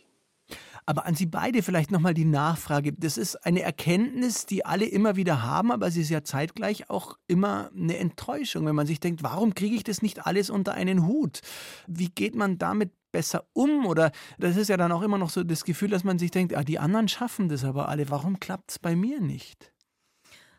[0.85, 2.93] Aber an Sie beide vielleicht nochmal die Nachfrage.
[2.93, 7.17] Das ist eine Erkenntnis, die alle immer wieder haben, aber sie ist ja zeitgleich auch
[7.27, 11.07] immer eine Enttäuschung, wenn man sich denkt, warum kriege ich das nicht alles unter einen
[11.07, 11.41] Hut?
[11.87, 13.85] Wie geht man damit besser um?
[13.85, 16.55] Oder das ist ja dann auch immer noch so das Gefühl, dass man sich denkt,
[16.55, 19.73] ah, die anderen schaffen das aber alle, warum klappt es bei mir nicht?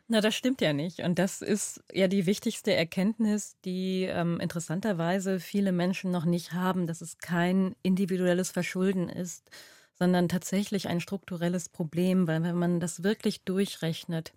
[0.06, 1.00] Na, das stimmt ja nicht.
[1.00, 6.87] Und das ist ja die wichtigste Erkenntnis, die ähm, interessanterweise viele Menschen noch nicht haben,
[6.87, 9.50] dass es kein individuelles Verschulden ist,
[9.94, 14.33] sondern tatsächlich ein strukturelles Problem, weil wenn man das wirklich durchrechnet,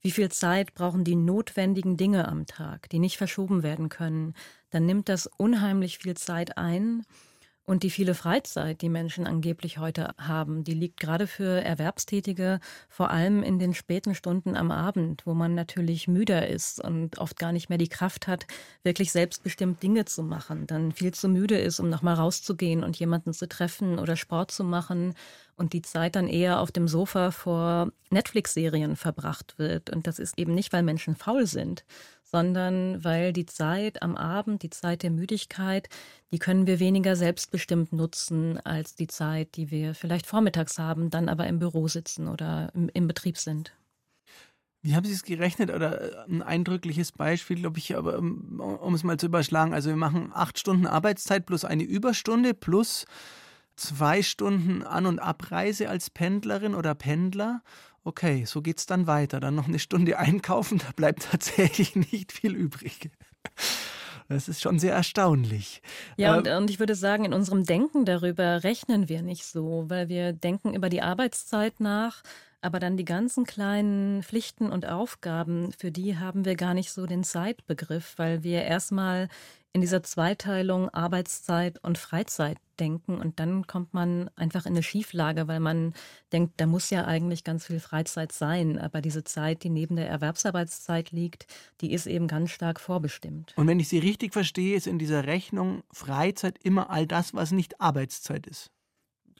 [0.00, 4.34] wie viel Zeit brauchen die notwendigen Dinge am Tag, die nicht verschoben werden können,
[4.70, 7.04] dann nimmt das unheimlich viel Zeit ein
[7.64, 13.10] Und die viele Freizeit, die Menschen angeblich heute haben, die liegt gerade für Erwerbstätige vor
[13.10, 17.52] allem in den späten Stunden am Abend, wo man natürlich müder ist und oft gar
[17.52, 18.46] nicht mehr die Kraft hat,
[18.82, 23.32] wirklich selbstbestimmt Dinge zu machen, dann viel zu müde ist, um nochmal rauszugehen und jemanden
[23.32, 25.14] zu treffen oder Sport zu machen
[25.56, 29.90] und die Zeit dann eher auf dem Sofa vor Netflix-Serien verbracht wird.
[29.90, 31.84] Und das ist eben nicht, weil Menschen faul sind,
[32.32, 35.88] sondern weil die Zeit am Abend, die Zeit der Müdigkeit,
[36.32, 41.28] die können wir weniger selbstbestimmt nutzen als die Zeit, die wir vielleicht vormittags haben, dann
[41.28, 43.72] aber im Büro sitzen oder im, im Betrieb sind.
[44.80, 45.70] Wie haben Sie es gerechnet?
[45.70, 49.74] Oder äh, ein eindrückliches Beispiel, glaube ich, aber um, um es mal zu überschlagen.
[49.74, 53.04] Also wir machen acht Stunden Arbeitszeit plus eine Überstunde plus
[53.76, 57.62] zwei Stunden An- und Abreise als Pendlerin oder Pendler.
[58.04, 59.38] Okay, so geht es dann weiter.
[59.38, 63.10] Dann noch eine Stunde einkaufen, da bleibt tatsächlich nicht viel übrig.
[64.28, 65.82] Das ist schon sehr erstaunlich.
[66.16, 70.08] Ja, und, und, ich würde sagen, in unserem Denken darüber rechnen wir nicht so, weil
[70.08, 72.22] wir denken über die Arbeitszeit nach,
[72.62, 77.06] aber dann die ganzen kleinen Pflichten und Aufgaben, für die haben wir gar nicht so
[77.06, 79.28] den Zeitbegriff, weil wir erstmal
[79.72, 85.48] in dieser Zweiteilung Arbeitszeit und Freizeit denken und dann kommt man einfach in eine Schieflage,
[85.48, 85.94] weil man
[86.32, 90.08] denkt, da muss ja eigentlich ganz viel Freizeit sein, aber diese Zeit, die neben der
[90.08, 91.46] Erwerbsarbeitszeit liegt,
[91.80, 93.54] die ist eben ganz stark vorbestimmt.
[93.56, 97.50] Und wenn ich Sie richtig verstehe, ist in dieser Rechnung Freizeit immer all das, was
[97.50, 98.70] nicht Arbeitszeit ist.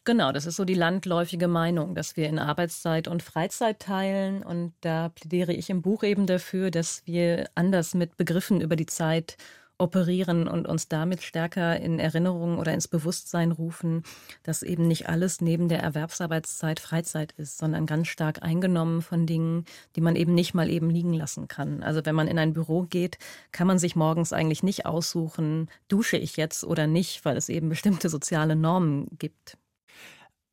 [0.05, 4.43] Genau, das ist so die landläufige Meinung, dass wir in Arbeitszeit und Freizeit teilen.
[4.43, 8.87] Und da plädiere ich im Buch eben dafür, dass wir anders mit Begriffen über die
[8.87, 9.37] Zeit
[9.79, 14.03] operieren und uns damit stärker in Erinnerung oder ins Bewusstsein rufen,
[14.43, 19.65] dass eben nicht alles neben der Erwerbsarbeitszeit Freizeit ist, sondern ganz stark eingenommen von Dingen,
[19.97, 21.83] die man eben nicht mal eben liegen lassen kann.
[21.83, 23.19] Also wenn man in ein Büro geht,
[23.53, 27.69] kann man sich morgens eigentlich nicht aussuchen, dusche ich jetzt oder nicht, weil es eben
[27.69, 29.59] bestimmte soziale Normen gibt.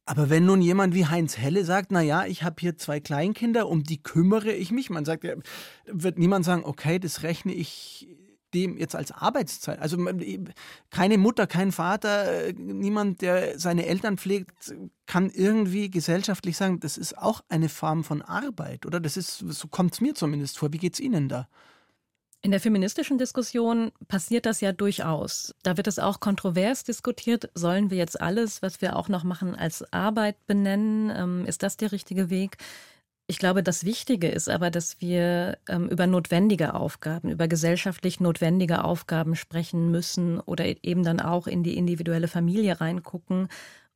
[0.10, 3.68] Aber wenn nun jemand wie Heinz Helle sagt, na ja, ich habe hier zwei Kleinkinder,
[3.68, 5.24] um die kümmere ich mich, man sagt,
[5.86, 8.10] wird niemand sagen, okay, das rechne ich
[8.56, 9.78] dem jetzt als Arbeitszeit.
[9.78, 10.04] Also
[10.90, 14.74] keine Mutter, kein Vater, äh, niemand, der seine Eltern pflegt,
[15.06, 19.00] kann irgendwie gesellschaftlich sagen, das ist auch eine Form von Arbeit, oder?
[19.00, 20.74] Das ist, so kommt es mir zumindest vor.
[20.74, 21.48] Wie geht es Ihnen da?
[22.42, 25.54] In der feministischen Diskussion passiert das ja durchaus.
[25.62, 27.50] Da wird es auch kontrovers diskutiert.
[27.54, 31.12] Sollen wir jetzt alles, was wir auch noch machen, als Arbeit benennen?
[31.14, 32.58] Ähm, ist das der richtige Weg?
[33.28, 38.86] Ich glaube, das Wichtige ist aber, dass wir ähm, über notwendige Aufgaben, über gesellschaftlich notwendige
[38.86, 43.50] Aufgaben sprechen müssen oder eben dann auch in die individuelle Familie reingucken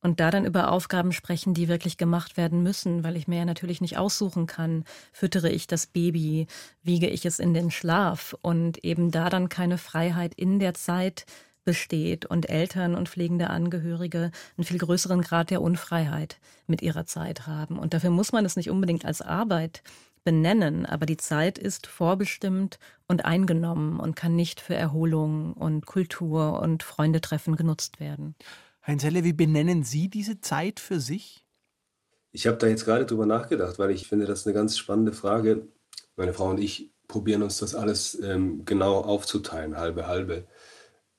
[0.03, 3.45] und da dann über Aufgaben sprechen, die wirklich gemacht werden müssen, weil ich mir ja
[3.45, 6.45] natürlich nicht aussuchen kann, füttere ich das Baby,
[6.83, 11.25] wiege ich es in den Schlaf und eben da dann keine Freiheit in der Zeit
[11.63, 16.37] besteht und Eltern und pflegende Angehörige einen viel größeren Grad der Unfreiheit
[16.67, 17.79] mit ihrer Zeit haben.
[17.79, 19.81] Und dafür muss man es nicht unbedingt als Arbeit
[20.25, 26.61] benennen, aber die Zeit ist vorbestimmt und eingenommen und kann nicht für Erholung und Kultur
[26.61, 28.35] und Freundetreffen genutzt werden.
[28.85, 31.45] Heinz Helle, wie benennen Sie diese Zeit für sich?
[32.31, 35.13] Ich habe da jetzt gerade drüber nachgedacht, weil ich finde, das ist eine ganz spannende
[35.13, 35.67] Frage.
[36.17, 40.45] Meine Frau und ich probieren uns das alles ähm, genau aufzuteilen, halbe halbe.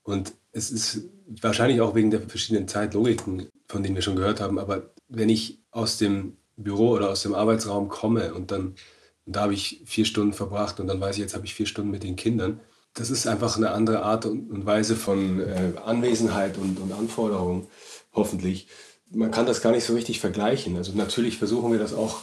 [0.03, 1.09] Und es ist
[1.41, 5.61] wahrscheinlich auch wegen der verschiedenen Zeitlogiken, von denen wir schon gehört haben, aber wenn ich
[5.71, 8.75] aus dem Büro oder aus dem Arbeitsraum komme und dann,
[9.25, 11.67] und da habe ich vier Stunden verbracht und dann weiß ich, jetzt habe ich vier
[11.67, 12.61] Stunden mit den Kindern,
[12.95, 17.67] das ist einfach eine andere Art und Weise von äh, Anwesenheit und, und Anforderungen,
[18.13, 18.69] hoffentlich.
[19.11, 20.77] Man kann das gar nicht so richtig vergleichen.
[20.77, 22.23] Also natürlich versuchen wir das auch,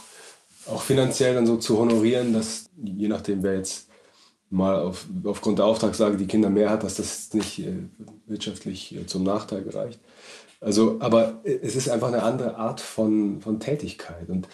[0.66, 3.88] auch finanziell dann so zu honorieren, dass je nachdem, wer jetzt
[4.48, 7.74] mal auf, aufgrund der Auftragslage die Kinder mehr hat, dass das nicht äh,
[8.26, 10.00] wirtschaftlich äh, zum Nachteil gereicht.
[10.60, 14.28] Also, aber äh, es ist einfach eine andere Art von, von Tätigkeit.
[14.28, 14.48] Und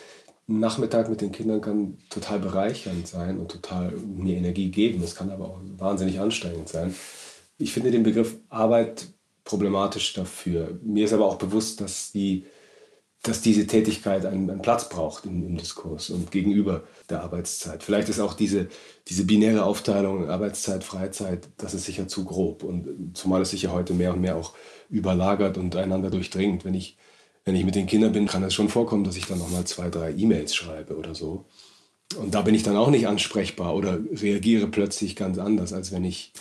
[0.49, 5.03] ein Nachmittag mit den Kindern kann total bereichernd sein und total mir Energie geben.
[5.03, 6.95] Es kann aber auch wahnsinnig anstrengend sein.
[7.59, 9.09] Ich finde den Begriff Arbeit
[9.45, 10.79] problematisch dafür.
[10.83, 12.47] Mir ist aber auch bewusst, dass die
[13.23, 17.83] dass diese Tätigkeit einen, einen Platz braucht im, im, Diskurs und gegenüber der Arbeitszeit.
[17.83, 18.69] Vielleicht ist auch diese,
[19.09, 22.63] diese binäre Aufteilung Arbeitszeit, Freizeit, das ist sicher zu grob.
[22.63, 24.55] Und zumal es sich ja heute mehr und mehr auch
[24.89, 26.65] überlagert und einander durchdringt.
[26.65, 26.97] Wenn ich,
[27.49, 29.89] wenn ich mit den Kindern bin, kann es schon vorkommen, dass ich dann nochmal zwei,
[29.89, 31.47] drei E-Mails schreibe oder so.
[32.19, 36.05] Und da bin ich dann auch nicht ansprechbar oder reagiere plötzlich ganz anders, als wenn
[36.05, 36.35] ich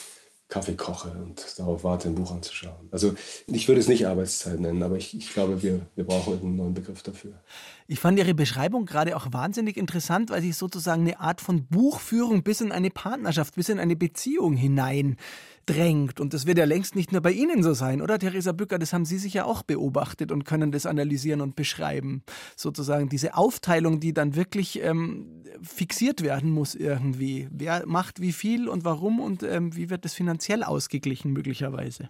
[0.50, 2.90] Kaffee koche und darauf warte, ein Buch anzuschauen.
[2.92, 3.14] Also
[3.48, 6.74] ich würde es nicht Arbeitszeit nennen, aber ich, ich glaube, wir, wir brauchen einen neuen
[6.74, 7.32] Begriff dafür.
[7.90, 12.44] Ich fand Ihre Beschreibung gerade auch wahnsinnig interessant, weil sie sozusagen eine Art von Buchführung
[12.44, 16.20] bis in eine Partnerschaft, bis in eine Beziehung hineindrängt.
[16.20, 18.78] Und das wird ja längst nicht nur bei Ihnen so sein, oder Theresa Bücker?
[18.78, 22.24] Das haben Sie sicher auch beobachtet und können das analysieren und beschreiben.
[22.58, 27.48] Sozusagen diese Aufteilung, die dann wirklich ähm, fixiert werden muss irgendwie.
[27.52, 32.10] Wer macht wie viel und warum und ähm, wie wird das finanziell ausgeglichen möglicherweise?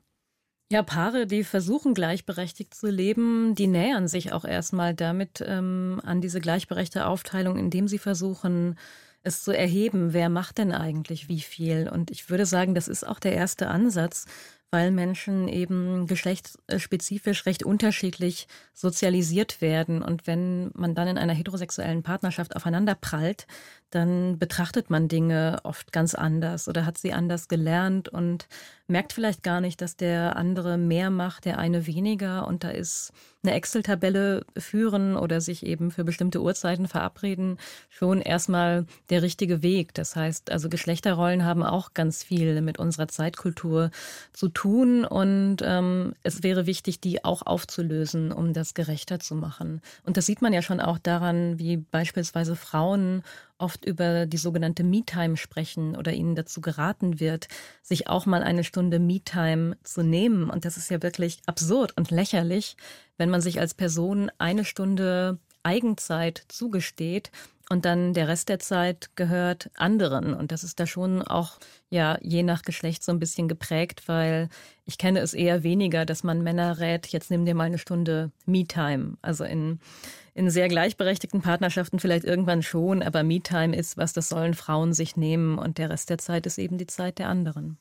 [0.69, 6.19] Ja, Paare, die versuchen gleichberechtigt zu leben, die nähern sich auch erstmal damit ähm, an
[6.19, 8.77] diese gleichberechtigte Aufteilung, indem sie versuchen,
[9.23, 11.87] es zu erheben, wer macht denn eigentlich wie viel.
[11.87, 14.25] Und ich würde sagen, das ist auch der erste Ansatz,
[14.69, 20.01] weil Menschen eben geschlechtsspezifisch recht unterschiedlich sozialisiert werden.
[20.01, 23.47] Und wenn man dann in einer heterosexuellen Partnerschaft aufeinander prallt,
[23.89, 28.47] dann betrachtet man Dinge oft ganz anders oder hat sie anders gelernt und
[28.87, 32.47] merkt vielleicht gar nicht, dass der andere mehr macht, der eine weniger.
[32.47, 33.11] Und da ist
[33.43, 37.57] eine Excel-Tabelle führen oder sich eben für bestimmte Uhrzeiten verabreden
[37.89, 39.93] schon erstmal der richtige Weg.
[39.93, 43.91] Das heißt, also Geschlechterrollen haben auch ganz viel mit unserer Zeitkultur
[44.33, 45.05] zu tun.
[45.05, 49.81] Und ähm, es wäre wichtig, die auch aufzulösen, um das gerechter zu machen.
[50.05, 53.23] Und das sieht man ja schon auch daran, wie beispielsweise Frauen
[53.57, 57.47] oft über die sogenannte Me-Time sprechen oder ihnen dazu geraten wird,
[57.81, 60.49] sich auch mal eine Stunde Me-Time zu nehmen.
[60.49, 62.77] Und das ist ja wirklich absurd und lächerlich,
[63.17, 67.31] wenn man sich als Person eine Stunde Eigenzeit zugesteht
[67.69, 70.33] und dann der Rest der Zeit gehört anderen.
[70.33, 74.49] Und das ist da schon auch, ja, je nach Geschlecht so ein bisschen geprägt, weil
[74.85, 78.31] ich kenne es eher weniger, dass man Männer rät, jetzt nimm dir mal eine Stunde
[78.45, 79.17] Me-Time.
[79.21, 79.79] Also in,
[80.33, 85.17] in sehr gleichberechtigten Partnerschaften vielleicht irgendwann schon, aber Me-Time ist was, das sollen Frauen sich
[85.17, 87.77] nehmen und der Rest der Zeit ist eben die Zeit der anderen.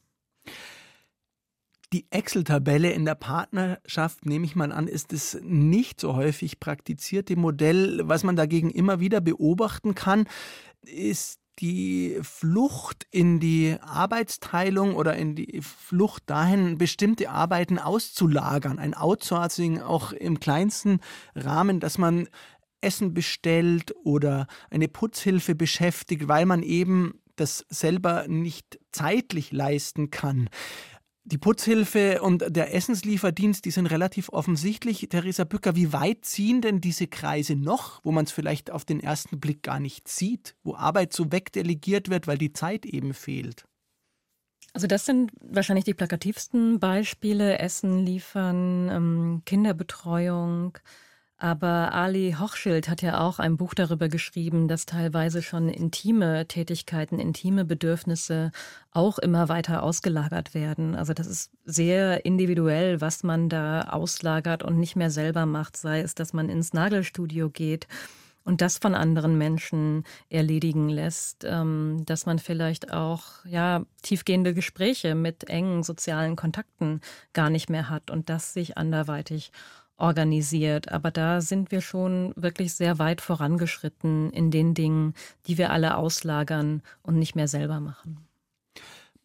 [1.93, 7.37] Die Excel-Tabelle in der Partnerschaft, nehme ich mal an, ist das nicht so häufig praktizierte
[7.37, 8.01] Modell.
[8.05, 10.27] Was man dagegen immer wieder beobachten kann,
[10.83, 18.95] ist die Flucht in die Arbeitsteilung oder in die Flucht dahin, bestimmte Arbeiten auszulagern, ein
[18.95, 21.01] Outsourcing auch im kleinsten
[21.35, 22.29] Rahmen, dass man
[22.81, 30.49] Essen bestellt oder eine Putzhilfe beschäftigt, weil man eben das selber nicht zeitlich leisten kann.
[31.29, 35.09] Die Putzhilfe und der Essenslieferdienst, die sind relativ offensichtlich.
[35.11, 39.01] Theresa Bücker, wie weit ziehen denn diese Kreise noch, wo man es vielleicht auf den
[39.01, 43.65] ersten Blick gar nicht sieht, wo Arbeit so wegdelegiert wird, weil die Zeit eben fehlt?
[44.73, 47.59] Also das sind wahrscheinlich die plakativsten Beispiele.
[47.59, 50.79] Essen liefern, ähm, Kinderbetreuung,
[51.39, 57.19] aber Ali Hochschild hat ja auch ein Buch darüber geschrieben, dass teilweise schon intime Tätigkeiten,
[57.19, 58.53] intime Bedürfnisse
[58.91, 60.95] auch immer weiter ausgelagert werden.
[60.95, 66.01] Also das ist sehr individuell, was man da auslagert und nicht mehr selber macht, sei
[66.01, 67.87] es, dass man ins Nagelstudio geht
[68.47, 75.15] und das von anderen Menschen erledigen lässt, ähm, dass man vielleicht auch ja tiefgehende Gespräche
[75.15, 77.01] mit engen sozialen Kontakten
[77.35, 79.51] gar nicht mehr hat und das sich anderweitig
[79.97, 80.91] organisiert.
[80.91, 85.15] Aber da sind wir schon wirklich sehr weit vorangeschritten in den Dingen,
[85.47, 88.27] die wir alle auslagern und nicht mehr selber machen.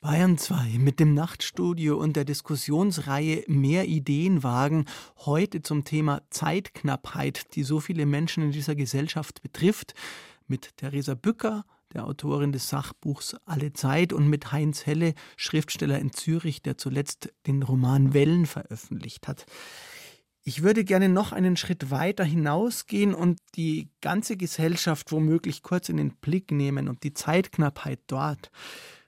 [0.02, 4.86] Bayern 2 mit dem Nachtstudio und der Diskussionsreihe Mehr Ideen wagen
[5.26, 9.94] heute zum Thema Zeitknappheit, die so viele Menschen in dieser Gesellschaft betrifft,
[10.48, 16.12] mit Theresa Bücker, der Autorin des Sachbuchs Alle Zeit und mit Heinz Helle, Schriftsteller in
[16.12, 19.46] Zürich, der zuletzt den Roman Wellen veröffentlicht hat.
[20.44, 25.98] Ich würde gerne noch einen Schritt weiter hinausgehen und die ganze Gesellschaft womöglich kurz in
[25.98, 28.50] den Blick nehmen und die Zeitknappheit dort.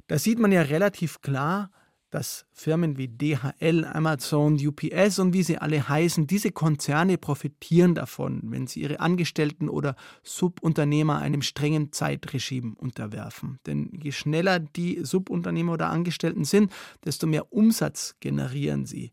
[0.07, 1.71] Da sieht man ja relativ klar,
[2.11, 8.41] dass Firmen wie DHL, Amazon, UPS und wie sie alle heißen, diese Konzerne profitieren davon,
[8.43, 13.57] wenn sie ihre Angestellten oder Subunternehmer einem strengen Zeitregime unterwerfen.
[13.65, 16.71] Denn je schneller die Subunternehmer oder Angestellten sind,
[17.03, 19.11] desto mehr Umsatz generieren sie.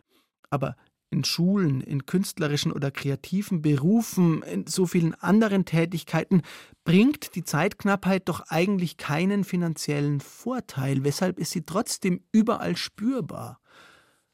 [0.51, 0.77] Aber
[1.11, 6.43] in Schulen, in künstlerischen oder kreativen Berufen, in so vielen anderen Tätigkeiten,
[6.85, 11.05] bringt die Zeitknappheit doch eigentlich keinen finanziellen Vorteil.
[11.05, 13.61] Weshalb ist sie trotzdem überall spürbar?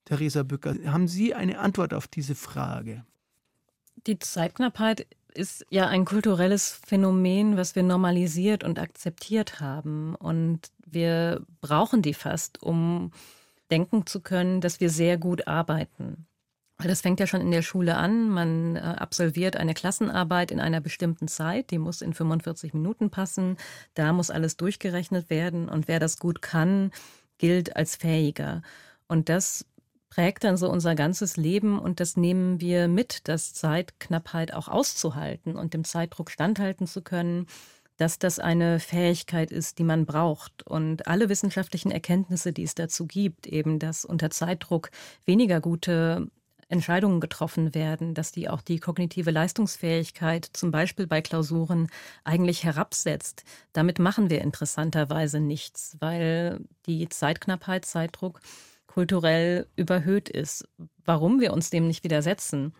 [0.05, 3.05] Theresa Bücker, haben Sie eine Antwort auf diese Frage?
[4.07, 10.15] Die Zeitknappheit ist ja ein kulturelles Phänomen, was wir normalisiert und akzeptiert haben.
[10.15, 13.11] Und wir brauchen die fast, um
[13.71, 16.27] denken zu können, dass wir sehr gut arbeiten.
[16.79, 18.29] Das fängt ja schon in der Schule an.
[18.29, 23.57] Man äh, absolviert eine Klassenarbeit in einer bestimmten Zeit, die muss in 45 Minuten passen.
[23.95, 26.91] Da muss alles durchgerechnet werden und wer das gut kann,
[27.39, 28.63] gilt als fähiger.
[29.09, 29.65] Und das
[30.11, 35.57] prägt dann so unser ganzes Leben und das nehmen wir mit, dass Zeitknappheit auch auszuhalten
[35.57, 37.47] und dem Zeitdruck standhalten zu können,
[37.97, 40.67] dass das eine Fähigkeit ist, die man braucht.
[40.67, 44.91] Und alle wissenschaftlichen Erkenntnisse, die es dazu gibt, eben dass unter Zeitdruck
[45.25, 46.29] weniger gute
[46.69, 51.89] Entscheidungen getroffen werden, dass die auch die kognitive Leistungsfähigkeit zum Beispiel bei Klausuren
[52.25, 53.45] eigentlich herabsetzt.
[53.73, 58.41] Damit machen wir interessanterweise nichts, weil die Zeitknappheit, Zeitdruck
[58.87, 60.67] kulturell überhöht ist.
[61.05, 62.73] Warum wir uns dem nicht widersetzen,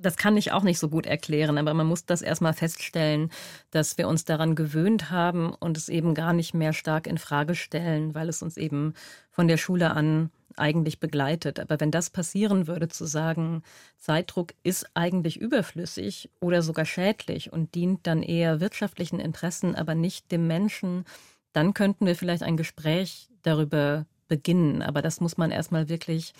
[0.00, 3.30] das kann ich auch nicht so gut erklären, aber man muss das erstmal feststellen,
[3.70, 7.54] dass wir uns daran gewöhnt haben und es eben gar nicht mehr stark in Frage
[7.54, 8.94] stellen, weil es uns eben
[9.30, 11.60] von der Schule an eigentlich begleitet.
[11.60, 13.62] Aber wenn das passieren würde, zu sagen,
[13.98, 20.32] Zeitdruck ist eigentlich überflüssig oder sogar schädlich und dient dann eher wirtschaftlichen Interessen, aber nicht
[20.32, 21.04] dem Menschen,
[21.52, 24.82] dann könnten wir vielleicht ein Gespräch darüber beginnen.
[24.82, 26.32] Aber das muss man erstmal wirklich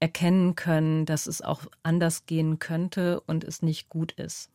[0.00, 4.50] erkennen können, dass es auch anders gehen könnte und es nicht gut ist.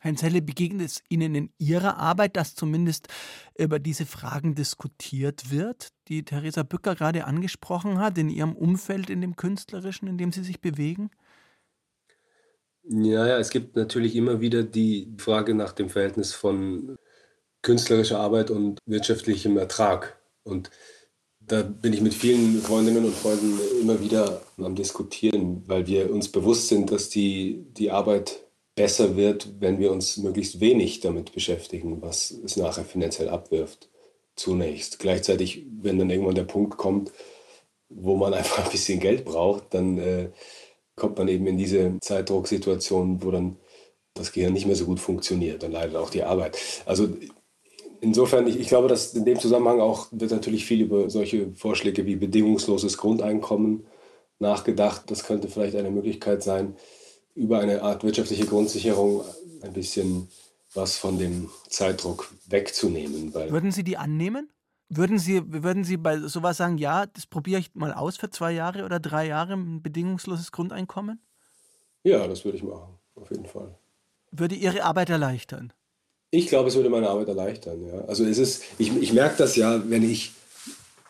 [0.00, 3.06] Herrn Zelle, begegnet es Ihnen in Ihrer Arbeit, dass zumindest
[3.56, 9.20] über diese Fragen diskutiert wird, die Theresa Bücker gerade angesprochen hat, in Ihrem Umfeld, in
[9.20, 11.10] dem künstlerischen, in dem Sie sich bewegen?
[12.82, 16.96] Ja, ja, es gibt natürlich immer wieder die Frage nach dem Verhältnis von
[17.62, 20.20] künstlerischer Arbeit und wirtschaftlichem Ertrag.
[20.42, 20.70] Und
[21.46, 26.28] da bin ich mit vielen Freundinnen und Freunden immer wieder am Diskutieren, weil wir uns
[26.28, 28.40] bewusst sind, dass die, die Arbeit
[28.74, 33.88] besser wird, wenn wir uns möglichst wenig damit beschäftigen, was es nachher finanziell abwirft.
[34.34, 34.98] Zunächst.
[34.98, 37.12] Gleichzeitig, wenn dann irgendwann der Punkt kommt,
[37.90, 40.30] wo man einfach ein bisschen Geld braucht, dann äh,
[40.96, 43.56] kommt man eben in diese Zeitdrucksituation, wo dann
[44.14, 45.62] das Gehirn nicht mehr so gut funktioniert.
[45.62, 46.56] Dann leidet auch die Arbeit.
[46.86, 47.08] Also
[48.02, 52.04] insofern, ich, ich glaube, dass in dem Zusammenhang auch wird natürlich viel über solche Vorschläge
[52.04, 53.86] wie bedingungsloses Grundeinkommen
[54.38, 55.10] nachgedacht.
[55.10, 56.76] Das könnte vielleicht eine Möglichkeit sein,
[57.34, 59.24] über eine Art wirtschaftliche Grundsicherung
[59.62, 60.28] ein bisschen
[60.74, 63.32] was von dem Zeitdruck wegzunehmen.
[63.34, 64.50] würden Sie die annehmen?
[64.88, 68.52] Würden Sie, würden Sie bei sowas sagen, ja, das probiere ich mal aus für zwei
[68.52, 71.22] Jahre oder drei Jahre, ein bedingungsloses Grundeinkommen?
[72.04, 73.74] Ja, das würde ich machen, auf jeden Fall.
[74.30, 75.72] Würde Ihre Arbeit erleichtern?
[76.34, 77.86] Ich glaube, es würde meine Arbeit erleichtern.
[77.86, 78.06] Ja.
[78.06, 80.32] Also es ist, ich, ich merke das ja, wenn ich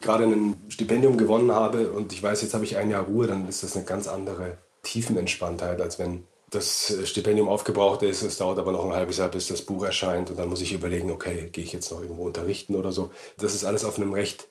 [0.00, 3.48] gerade ein Stipendium gewonnen habe und ich weiß, jetzt habe ich ein Jahr Ruhe, dann
[3.48, 8.22] ist das eine ganz andere Tiefenentspanntheit, als wenn das Stipendium aufgebraucht ist.
[8.22, 10.28] Es dauert aber noch ein halbes Jahr, bis das Buch erscheint.
[10.28, 13.12] Und dann muss ich überlegen, okay, gehe ich jetzt noch irgendwo unterrichten oder so.
[13.38, 14.48] Das ist alles auf einem recht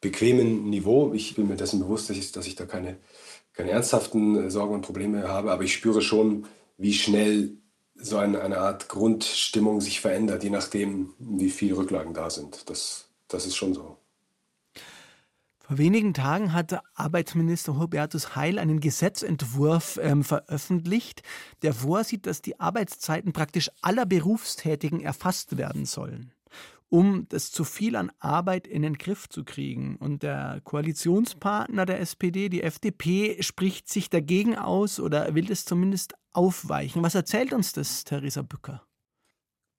[0.00, 1.12] bequemen Niveau.
[1.14, 2.96] Ich bin mir dessen bewusst, dass ich, dass ich da keine,
[3.54, 5.50] keine ernsthaften Sorgen und Probleme habe.
[5.50, 6.46] Aber ich spüre schon,
[6.78, 7.56] wie schnell
[8.02, 12.68] so eine, eine Art Grundstimmung sich verändert, je nachdem, wie viele Rücklagen da sind.
[12.68, 13.96] Das, das ist schon so.
[15.60, 21.22] Vor wenigen Tagen hat Arbeitsminister Hubertus Heil einen Gesetzentwurf ähm, veröffentlicht,
[21.62, 26.32] der vorsieht, dass die Arbeitszeiten praktisch aller Berufstätigen erfasst werden sollen,
[26.92, 29.96] um das zu viel an Arbeit in den Griff zu kriegen.
[29.96, 36.14] Und der Koalitionspartner der SPD, die FDP, spricht sich dagegen aus oder will das zumindest
[36.34, 37.02] aufweichen.
[37.02, 38.82] Was erzählt uns das, Theresa Bücker?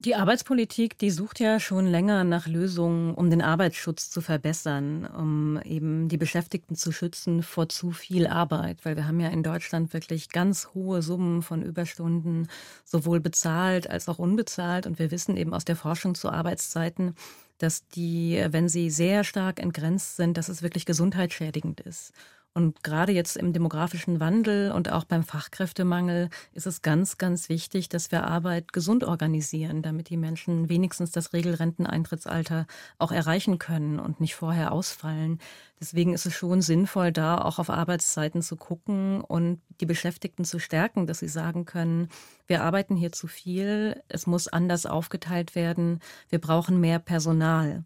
[0.06, 5.62] Die Arbeitspolitik, die sucht ja schon länger nach Lösungen, um den Arbeitsschutz zu verbessern, um
[5.62, 9.94] eben die Beschäftigten zu schützen vor zu viel Arbeit, weil wir haben ja in Deutschland
[9.94, 12.50] wirklich ganz hohe Summen von Überstunden,
[12.84, 14.88] sowohl bezahlt als auch unbezahlt.
[14.88, 17.16] Und wir wissen eben aus der Forschung zu Arbeitszeiten,
[17.58, 22.12] dass die, wenn sie sehr stark entgrenzt sind, dass es wirklich gesundheitsschädigend ist.
[22.56, 27.90] Und gerade jetzt im demografischen Wandel und auch beim Fachkräftemangel ist es ganz, ganz wichtig,
[27.90, 32.68] dass wir Arbeit gesund organisieren, damit die Menschen wenigstens das Regelrenteneintrittsalter
[33.00, 35.40] auch erreichen können und nicht vorher ausfallen.
[35.82, 40.60] Deswegen ist es schon sinnvoll, da auch auf Arbeitszeiten zu gucken und die Beschäftigten zu
[40.60, 42.08] stärken, dass sie sagen können,
[42.46, 47.84] wir arbeiten hier zu viel, es muss anders aufgeteilt werden, wir brauchen mehr Personal.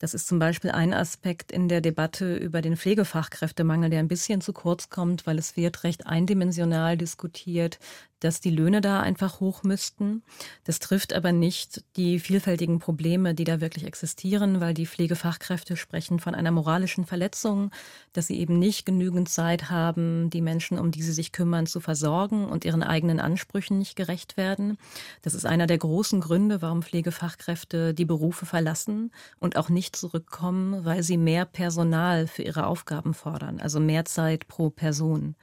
[0.00, 4.40] Das ist zum Beispiel ein Aspekt in der Debatte über den Pflegefachkräftemangel, der ein bisschen
[4.40, 7.78] zu kurz kommt, weil es wird recht eindimensional diskutiert,
[8.20, 10.22] dass die Löhne da einfach hoch müssten.
[10.64, 16.20] Das trifft aber nicht die vielfältigen Probleme, die da wirklich existieren, weil die Pflegefachkräfte sprechen
[16.20, 17.70] von einer moralischen Verletzung,
[18.12, 21.80] dass sie eben nicht genügend Zeit haben, die Menschen, um die sie sich kümmern, zu
[21.80, 24.78] versorgen und ihren eigenen Ansprüchen nicht gerecht werden.
[25.22, 30.84] Das ist einer der großen Gründe, warum Pflegefachkräfte die Berufe verlassen und auch nicht zurückkommen,
[30.84, 35.34] weil sie mehr Personal für ihre Aufgaben fordern, also mehr Zeit pro Person.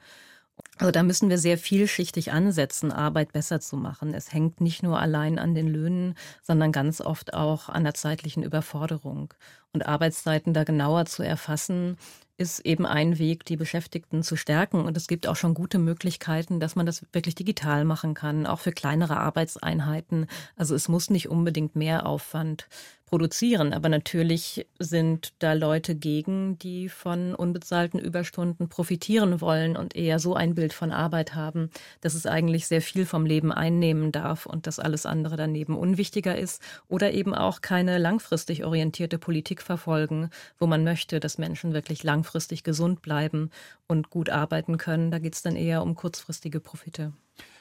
[0.80, 4.14] Also da müssen wir sehr vielschichtig ansetzen, Arbeit besser zu machen.
[4.14, 6.14] Es hängt nicht nur allein an den Löhnen,
[6.44, 9.34] sondern ganz oft auch an der zeitlichen Überforderung.
[9.74, 11.98] Und Arbeitszeiten da genauer zu erfassen,
[12.38, 14.86] ist eben ein Weg, die Beschäftigten zu stärken.
[14.86, 18.60] Und es gibt auch schon gute Möglichkeiten, dass man das wirklich digital machen kann, auch
[18.60, 20.28] für kleinere Arbeitseinheiten.
[20.56, 22.68] Also es muss nicht unbedingt mehr Aufwand
[23.08, 23.74] produzieren.
[23.74, 30.36] Aber natürlich sind da Leute gegen, die von unbezahlten Überstunden profitieren wollen und eher so
[30.36, 34.68] ein Bild von Arbeit haben, dass es eigentlich sehr viel vom Leben einnehmen darf und
[34.68, 40.68] dass alles andere daneben unwichtiger ist oder eben auch keine langfristig orientierte Politik verfolgen, wo
[40.68, 43.50] man möchte, dass Menschen wirklich langfristig gesund bleiben
[43.88, 45.12] und gut arbeiten können.
[45.12, 47.14] Da geht es dann eher um kurzfristige Profite.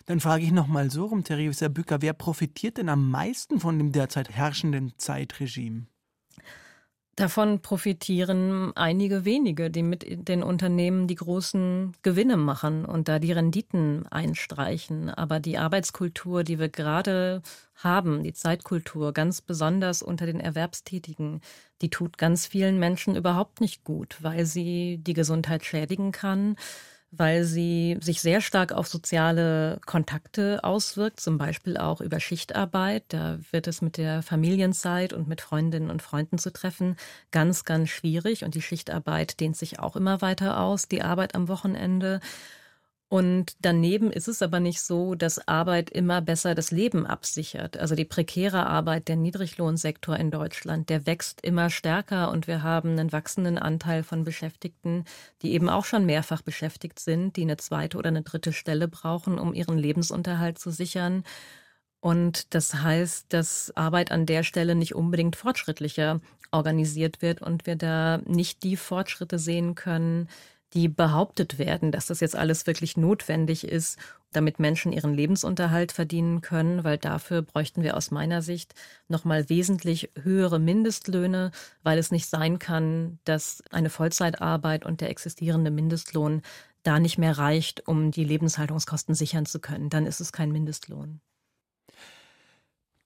[0.07, 3.77] Dann frage ich noch mal so rum, Theresa Bücker, wer profitiert denn am meisten von
[3.79, 5.87] dem derzeit herrschenden Zeitregime?
[7.17, 13.33] Davon profitieren einige wenige, die mit den Unternehmen die großen Gewinne machen und da die
[13.33, 15.09] Renditen einstreichen.
[15.09, 17.41] Aber die Arbeitskultur, die wir gerade
[17.75, 21.41] haben, die Zeitkultur, ganz besonders unter den Erwerbstätigen,
[21.81, 26.57] die tut ganz vielen Menschen überhaupt nicht gut, weil sie die Gesundheit schädigen kann,
[27.17, 33.05] weil sie sich sehr stark auf soziale Kontakte auswirkt, zum Beispiel auch über Schichtarbeit.
[33.09, 36.97] Da wird es mit der Familienzeit und mit Freundinnen und Freunden zu treffen
[37.31, 38.45] ganz, ganz schwierig.
[38.45, 42.21] Und die Schichtarbeit dehnt sich auch immer weiter aus, die Arbeit am Wochenende.
[43.09, 47.77] Und daneben ist es aber nicht so, dass Arbeit immer besser das Leben absichert.
[47.77, 52.91] Also die prekäre Arbeit, der Niedriglohnsektor in Deutschland, der wächst immer stärker und wir haben
[52.91, 55.05] einen wachsenden Anteil von Beschäftigten,
[55.43, 59.39] die eben auch schon mehrfach beschäftigt sind, die eine zweite oder eine dritte Stelle brauchen,
[59.39, 61.23] um ihren Lebensunterhalt zu sichern.
[62.01, 67.77] Und das heißt, dass Arbeit an der Stelle nicht unbedingt fortschrittlicher organisiert wird und wir
[67.77, 70.29] da nicht die Fortschritte sehen können,
[70.75, 73.99] die behauptet werden, dass das jetzt alles wirklich notwendig ist,
[74.33, 78.75] damit Menschen ihren Lebensunterhalt verdienen können, weil dafür bräuchten wir aus meiner Sicht
[79.09, 81.53] nochmal wesentlich höhere Mindestlöhne,
[81.83, 86.43] weil es nicht sein kann, dass eine Vollzeitarbeit und der existierende Mindestlohn
[86.83, 89.89] da nicht mehr reicht, um die Lebenshaltungskosten sichern zu können.
[89.89, 91.21] Dann ist es kein Mindestlohn.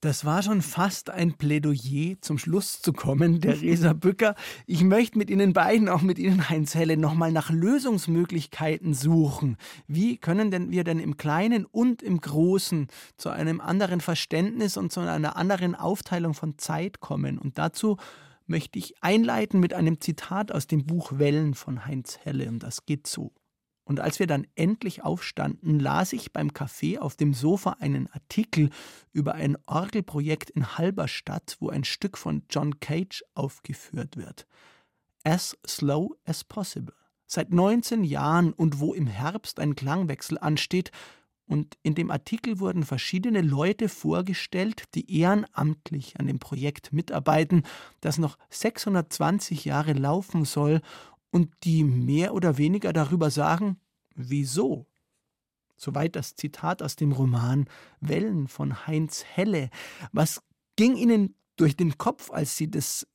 [0.03, 4.35] Das war schon fast ein Plädoyer, zum Schluss zu kommen, der Theresa Bücker.
[4.67, 9.59] Ich möchte mit Ihnen beiden, auch mit Ihnen, Heinz Helle, nochmal nach Lösungsmöglichkeiten suchen.
[9.89, 12.89] Wie können denn wir denn im Kleinen und im Großen
[13.19, 17.39] zu einem anderen Verständnis und zu einer anderen Aufteilung von Zeit kommen?
[17.39, 17.99] Und dazu
[18.47, 22.49] möchte ich einleiten mit einem Zitat aus dem Buch Wellen von Heinz Helle.
[22.49, 23.33] Und das geht so.
[23.85, 28.71] Und als wir dann endlich aufstanden, las ich beim Café auf dem Sofa einen Artikel
[29.13, 34.47] über ein Orgelprojekt in Halberstadt, wo ein Stück von John Cage aufgeführt wird.
[35.25, 36.95] As Slow as Possible.
[37.27, 40.91] Seit 19 Jahren und wo im Herbst ein Klangwechsel ansteht,
[41.51, 47.65] und in dem Artikel wurden verschiedene Leute vorgestellt, die ehrenamtlich an dem Projekt mitarbeiten,
[48.01, 50.81] das noch 620 Jahre laufen soll
[51.31, 53.79] und die mehr oder weniger darüber sagen,
[54.15, 54.87] wieso.
[55.77, 57.67] Soweit das Zitat aus dem Roman
[58.01, 59.71] Wellen von Heinz Helle.
[60.13, 60.43] Was
[60.77, 63.07] ging Ihnen durch den Kopf, als Sie das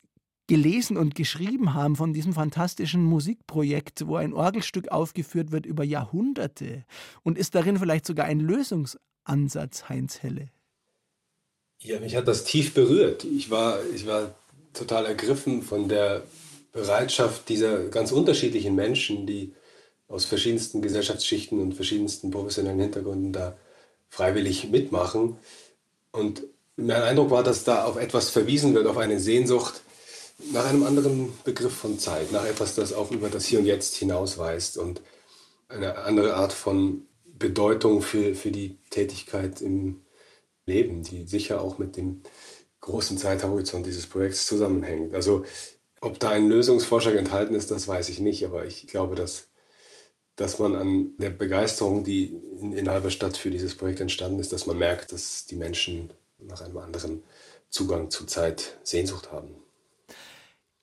[0.47, 6.85] gelesen und geschrieben haben von diesem fantastischen Musikprojekt, wo ein Orgelstück aufgeführt wird über Jahrhunderte?
[7.23, 10.49] Und ist darin vielleicht sogar ein Lösungsansatz, Heinz Helle?
[11.79, 13.25] Ja, mich hat das tief berührt.
[13.25, 14.33] Ich war, ich war
[14.73, 16.23] total ergriffen von der
[16.75, 19.53] Bereitschaft dieser ganz unterschiedlichen Menschen, die
[20.09, 23.57] aus verschiedensten Gesellschaftsschichten und verschiedensten professionellen Hintergründen da
[24.09, 25.37] freiwillig mitmachen.
[26.11, 26.43] Und
[26.75, 29.81] mein Eindruck war, dass da auf etwas verwiesen wird, auf eine Sehnsucht
[30.51, 33.95] nach einem anderen Begriff von Zeit, nach etwas, das auch über das Hier und Jetzt
[33.95, 35.01] hinausweist und
[35.69, 40.01] eine andere Art von Bedeutung für, für die Tätigkeit im
[40.65, 42.21] Leben, die sicher auch mit dem
[42.81, 45.15] großen Zeithorizont dieses Projekts zusammenhängt.
[45.15, 45.45] Also
[46.05, 49.49] ob da ein Lösungsvorschlag enthalten ist, das weiß ich nicht, aber ich glaube, dass,
[50.35, 52.27] dass man an der Begeisterung, die
[52.59, 56.61] in, in Halberstadt für dieses Projekt entstanden ist, dass man merkt, dass die Menschen nach
[56.61, 57.23] einem anderen
[57.69, 59.55] Zugang zu Zeit Sehnsucht haben.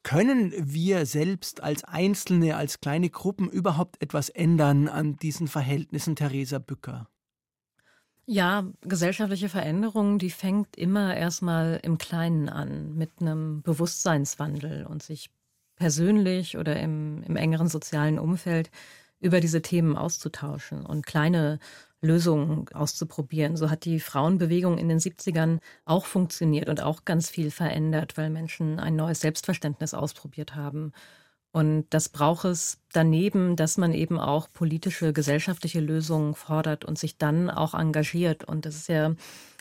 [0.02, 6.58] Können wir selbst als Einzelne, als kleine Gruppen überhaupt etwas ändern an diesen Verhältnissen, Theresa
[6.58, 7.08] Bücker?
[8.26, 15.30] Ja, gesellschaftliche Veränderung, die fängt immer erstmal im Kleinen an, mit einem Bewusstseinswandel und sich
[15.76, 18.70] persönlich oder im, im engeren sozialen Umfeld
[19.18, 21.58] über diese Themen auszutauschen und kleine
[22.00, 23.56] Lösungen auszuprobieren.
[23.56, 28.30] So hat die Frauenbewegung in den 70ern auch funktioniert und auch ganz viel verändert, weil
[28.30, 30.92] Menschen ein neues Selbstverständnis ausprobiert haben
[31.52, 37.18] und das braucht es daneben, dass man eben auch politische, gesellschaftliche Lösungen fordert und sich
[37.18, 38.44] dann auch engagiert.
[38.44, 39.14] Und das ist ja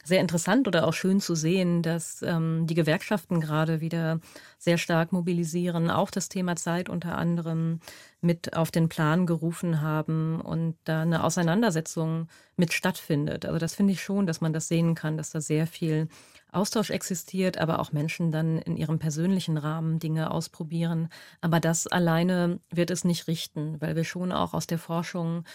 [0.04, 4.20] sehr interessant oder auch schön zu sehen, dass ähm, die Gewerkschaften gerade wieder
[4.58, 7.80] sehr stark mobilisieren, auch das Thema Zeit unter anderem
[8.22, 13.45] mit auf den Plan gerufen haben und da eine Auseinandersetzung mit stattfindet.
[13.45, 16.08] Also das finde ich schon, dass man das sehen kann, dass da sehr viel
[16.52, 21.10] Austausch existiert, aber auch Menschen dann in ihrem persönlichen Rahmen Dinge ausprobieren.
[21.39, 25.45] Aber das alleine wird es nicht richten, weil wir schon auch aus der Forschung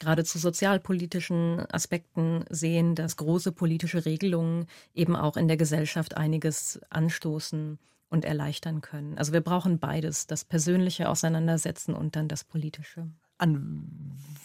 [0.00, 6.80] gerade zu sozialpolitischen Aspekten sehen, dass große politische Regelungen eben auch in der Gesellschaft einiges
[6.90, 7.78] anstoßen
[8.10, 9.18] und erleichtern können.
[9.18, 13.08] Also wir brauchen beides, das persönliche Auseinandersetzen und dann das politische.
[13.36, 13.90] An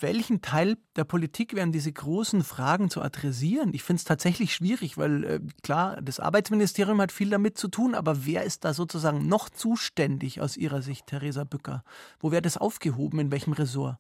[0.02, 3.74] welchen Teil der Politik werden diese großen Fragen zu adressieren?
[3.74, 7.94] Ich finde es tatsächlich schwierig, weil äh, klar, das Arbeitsministerium hat viel damit zu tun,
[7.94, 11.84] aber wer ist da sozusagen noch zuständig aus Ihrer Sicht, Theresa Bücker?
[12.20, 13.98] Wo wird das aufgehoben, in welchem Ressort?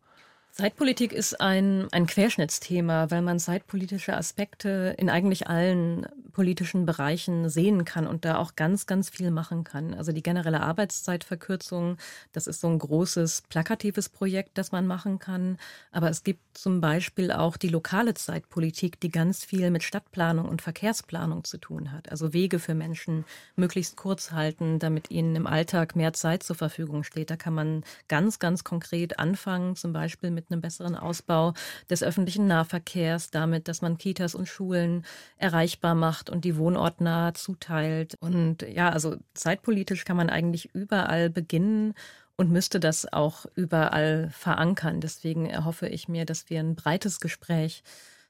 [0.51, 6.05] Zeitpolitik ist ein, ein Querschnittsthema, weil man zeitpolitische Aspekte in eigentlich allen
[6.39, 9.93] politischen Bereichen sehen kann und da auch ganz, ganz viel machen kann.
[9.93, 11.97] Also die generelle Arbeitszeitverkürzung,
[12.31, 15.57] das ist so ein großes plakatives Projekt, das man machen kann.
[15.91, 20.61] Aber es gibt zum Beispiel auch die lokale Zeitpolitik, die ganz viel mit Stadtplanung und
[20.61, 22.09] Verkehrsplanung zu tun hat.
[22.09, 23.25] Also Wege für Menschen
[23.57, 27.31] möglichst kurz halten, damit ihnen im Alltag mehr Zeit zur Verfügung steht.
[27.31, 31.53] Da kann man ganz, ganz konkret anfangen, zum Beispiel mit einem besseren Ausbau
[31.89, 35.03] des öffentlichen Nahverkehrs, damit, dass man Kitas und Schulen
[35.35, 38.15] erreichbar macht und die wohnortnah zuteilt.
[38.19, 41.93] Und ja, also zeitpolitisch kann man eigentlich überall beginnen
[42.37, 45.01] und müsste das auch überall verankern.
[45.01, 47.83] Deswegen erhoffe ich mir, dass wir ein breites Gespräch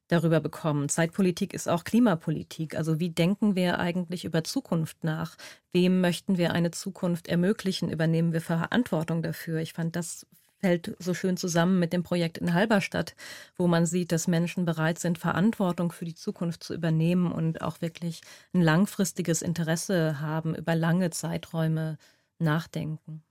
[0.08, 0.89] darüber bekommen.
[0.89, 2.76] Zeitpolitik ist auch Klimapolitik.
[2.76, 5.36] Also wie denken wir eigentlich über Zukunft nach?
[5.72, 7.91] Wem möchten wir eine Zukunft ermöglichen?
[7.91, 9.60] Übernehmen wir Verantwortung dafür?
[9.60, 10.26] Ich fand das
[10.60, 13.16] fällt so schön zusammen mit dem Projekt in Halberstadt,
[13.57, 17.82] wo man sieht, dass Menschen bereit sind, Verantwortung für die Zukunft zu übernehmen und auch
[17.82, 18.22] wirklich
[18.53, 21.97] ein langfristiges Interesse haben, über lange Zeiträume
[22.39, 23.24] nachdenken.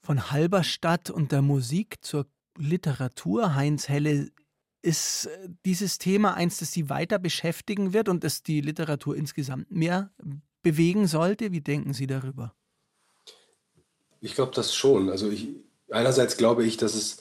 [0.00, 2.26] Von Halberstadt und der Musik zur
[2.56, 4.30] Literatur, Heinz Helle,
[4.82, 9.70] ist äh, dieses Thema eins, das Sie weiter beschäftigen wird und das die Literatur insgesamt
[9.70, 10.10] mehr
[10.62, 11.52] bewegen sollte?
[11.52, 12.54] Wie denken Sie darüber?
[14.20, 15.10] Ich glaube das schon.
[15.10, 15.48] Also ich,
[15.90, 17.18] einerseits glaube ich, dass es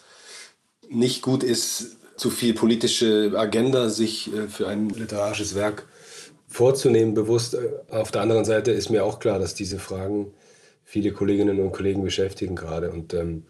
[0.89, 5.88] nicht gut ist, zu viel politische Agenda sich äh, für ein literarisches Werk
[6.47, 7.57] vorzunehmen, bewusst.
[7.89, 10.34] Auf der anderen Seite ist mir auch klar, dass diese Fragen
[10.84, 13.45] viele Kolleginnen und Kollegen beschäftigen gerade und ähm,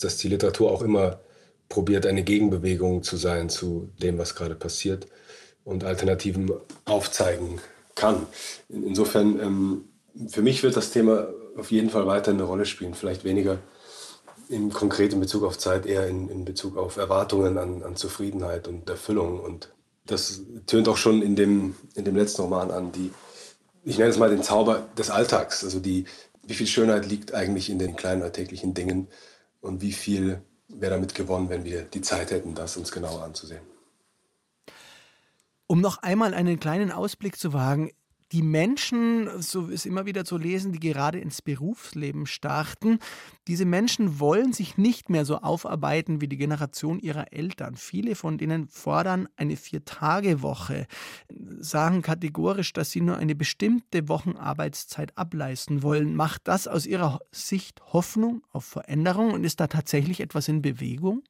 [0.00, 1.20] dass die Literatur auch immer
[1.68, 5.06] probiert, eine Gegenbewegung zu sein zu dem, was gerade passiert
[5.64, 6.50] und Alternativen
[6.84, 7.60] aufzeigen
[7.94, 8.26] kann.
[8.68, 9.84] Insofern, ähm,
[10.28, 13.58] für mich wird das Thema auf jeden Fall weiter eine Rolle spielen, vielleicht weniger
[14.48, 18.88] in konkret Bezug auf Zeit, eher in, in Bezug auf Erwartungen an, an Zufriedenheit und
[18.88, 19.40] Erfüllung.
[19.40, 19.72] Und
[20.06, 23.12] das tönt auch schon in dem, in dem letzten Roman an, die,
[23.84, 25.64] ich nenne es mal den Zauber des Alltags.
[25.64, 26.04] Also die,
[26.42, 29.08] wie viel Schönheit liegt eigentlich in den kleinen alltäglichen Dingen
[29.60, 33.62] und wie viel wäre damit gewonnen, wenn wir die Zeit hätten, das uns genauer anzusehen.
[35.66, 37.90] Um noch einmal einen kleinen Ausblick zu wagen,
[38.32, 42.98] die Menschen, so ist immer wieder zu lesen, die gerade ins Berufsleben starten,
[43.46, 47.76] diese Menschen wollen sich nicht mehr so aufarbeiten wie die Generation ihrer Eltern.
[47.76, 50.86] Viele von denen fordern eine Vier-Tage-Woche,
[51.58, 56.16] sagen kategorisch, dass sie nur eine bestimmte Wochenarbeitszeit ableisten wollen.
[56.16, 61.22] Macht das aus ihrer Sicht Hoffnung auf Veränderung und ist da tatsächlich etwas in Bewegung?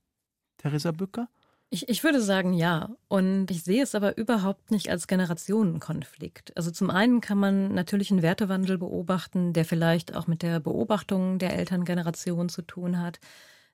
[0.59, 1.29] Theresa Bücker?
[1.75, 2.91] Ich, ich würde sagen ja.
[3.09, 6.55] Und ich sehe es aber überhaupt nicht als Generationenkonflikt.
[6.55, 11.39] Also zum einen kann man natürlich einen Wertewandel beobachten, der vielleicht auch mit der Beobachtung
[11.39, 13.21] der Elterngeneration zu tun hat,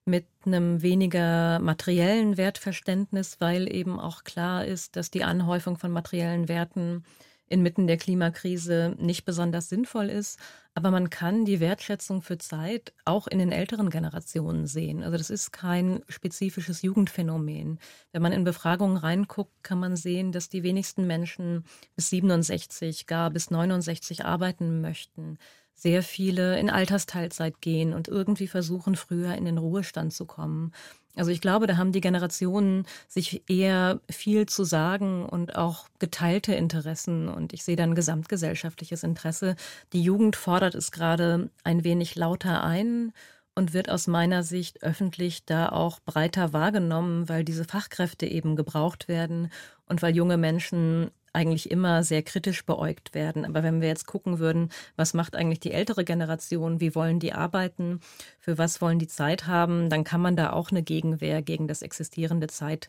[0.04, 6.48] mit einem weniger materiellen Wertverständnis, weil eben auch klar ist, dass die Anhäufung von materiellen
[6.48, 7.02] Werten
[7.48, 10.38] inmitten der Klimakrise nicht besonders sinnvoll ist.
[10.74, 15.02] Aber man kann die Wertschätzung für Zeit auch in den älteren Generationen sehen.
[15.02, 17.80] Also das ist kein spezifisches Jugendphänomen.
[18.12, 21.64] Wenn man in Befragungen reinguckt, kann man sehen, dass die wenigsten Menschen
[21.96, 25.38] bis 67, gar bis 69 arbeiten möchten
[25.78, 30.72] sehr viele in Altersteilzeit gehen und irgendwie versuchen, früher in den Ruhestand zu kommen.
[31.18, 36.54] Also ich glaube, da haben die Generationen sich eher viel zu sagen und auch geteilte
[36.54, 37.28] Interessen.
[37.28, 39.56] Und ich sehe da ein gesamtgesellschaftliches Interesse.
[39.92, 43.12] Die Jugend fordert es gerade ein wenig lauter ein
[43.56, 49.08] und wird aus meiner Sicht öffentlich da auch breiter wahrgenommen, weil diese Fachkräfte eben gebraucht
[49.08, 49.50] werden
[49.86, 53.44] und weil junge Menschen eigentlich immer sehr kritisch beäugt werden.
[53.44, 57.32] Aber wenn wir jetzt gucken würden, was macht eigentlich die ältere Generation, wie wollen die
[57.32, 58.00] arbeiten,
[58.38, 61.82] für was wollen die Zeit haben, dann kann man da auch eine Gegenwehr gegen das
[61.82, 62.88] existierende Zeitregime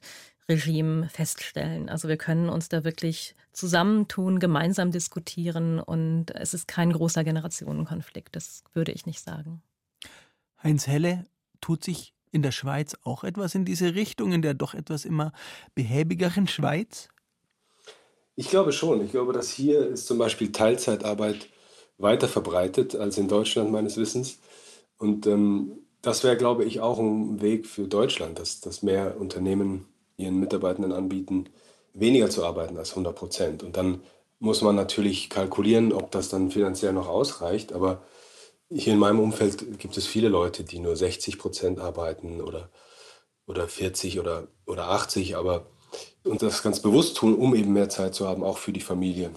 [0.49, 1.87] Regime feststellen.
[1.89, 8.35] Also wir können uns da wirklich zusammentun, gemeinsam diskutieren und es ist kein großer Generationenkonflikt,
[8.35, 9.61] das würde ich nicht sagen.
[10.61, 11.25] Heinz Helle
[11.61, 15.31] tut sich in der Schweiz auch etwas in diese Richtung, in der doch etwas immer
[15.75, 17.09] behäbigeren Schweiz?
[18.39, 19.03] Ich glaube schon.
[19.03, 21.49] Ich glaube, dass hier ist zum Beispiel Teilzeitarbeit
[21.97, 24.39] weiter verbreitet als in Deutschland meines Wissens.
[24.97, 29.89] Und ähm, das wäre, glaube ich, auch ein Weg für Deutschland, dass, dass mehr Unternehmen
[30.15, 31.49] ihren Mitarbeitenden anbieten,
[31.93, 33.61] weniger zu arbeiten als 100 Prozent.
[33.61, 34.03] Und dann
[34.39, 37.73] muss man natürlich kalkulieren, ob das dann finanziell noch ausreicht.
[37.73, 38.03] Aber
[38.69, 42.69] hier in meinem Umfeld gibt es viele Leute, die nur 60 Prozent arbeiten oder,
[43.47, 45.65] oder 40 oder, oder 80, aber
[46.23, 49.31] und das ganz bewusst tun, um eben mehr Zeit zu haben, auch für die Familie.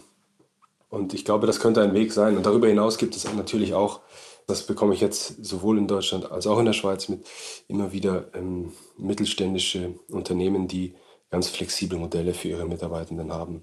[0.88, 2.36] Und ich glaube, das könnte ein Weg sein.
[2.36, 4.00] Und darüber hinaus gibt es natürlich auch,
[4.46, 7.26] das bekomme ich jetzt sowohl in Deutschland als auch in der Schweiz mit,
[7.68, 10.94] immer wieder ähm, mittelständische Unternehmen, die
[11.30, 13.62] ganz flexible Modelle für ihre Mitarbeitenden haben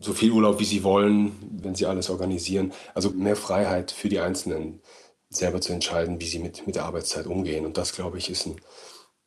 [0.00, 2.72] so viel Urlaub, wie sie wollen, wenn sie alles organisieren.
[2.94, 4.80] Also mehr Freiheit für die Einzelnen,
[5.28, 7.64] selber zu entscheiden, wie sie mit, mit der Arbeitszeit umgehen.
[7.64, 8.56] Und das, glaube ich, ist ein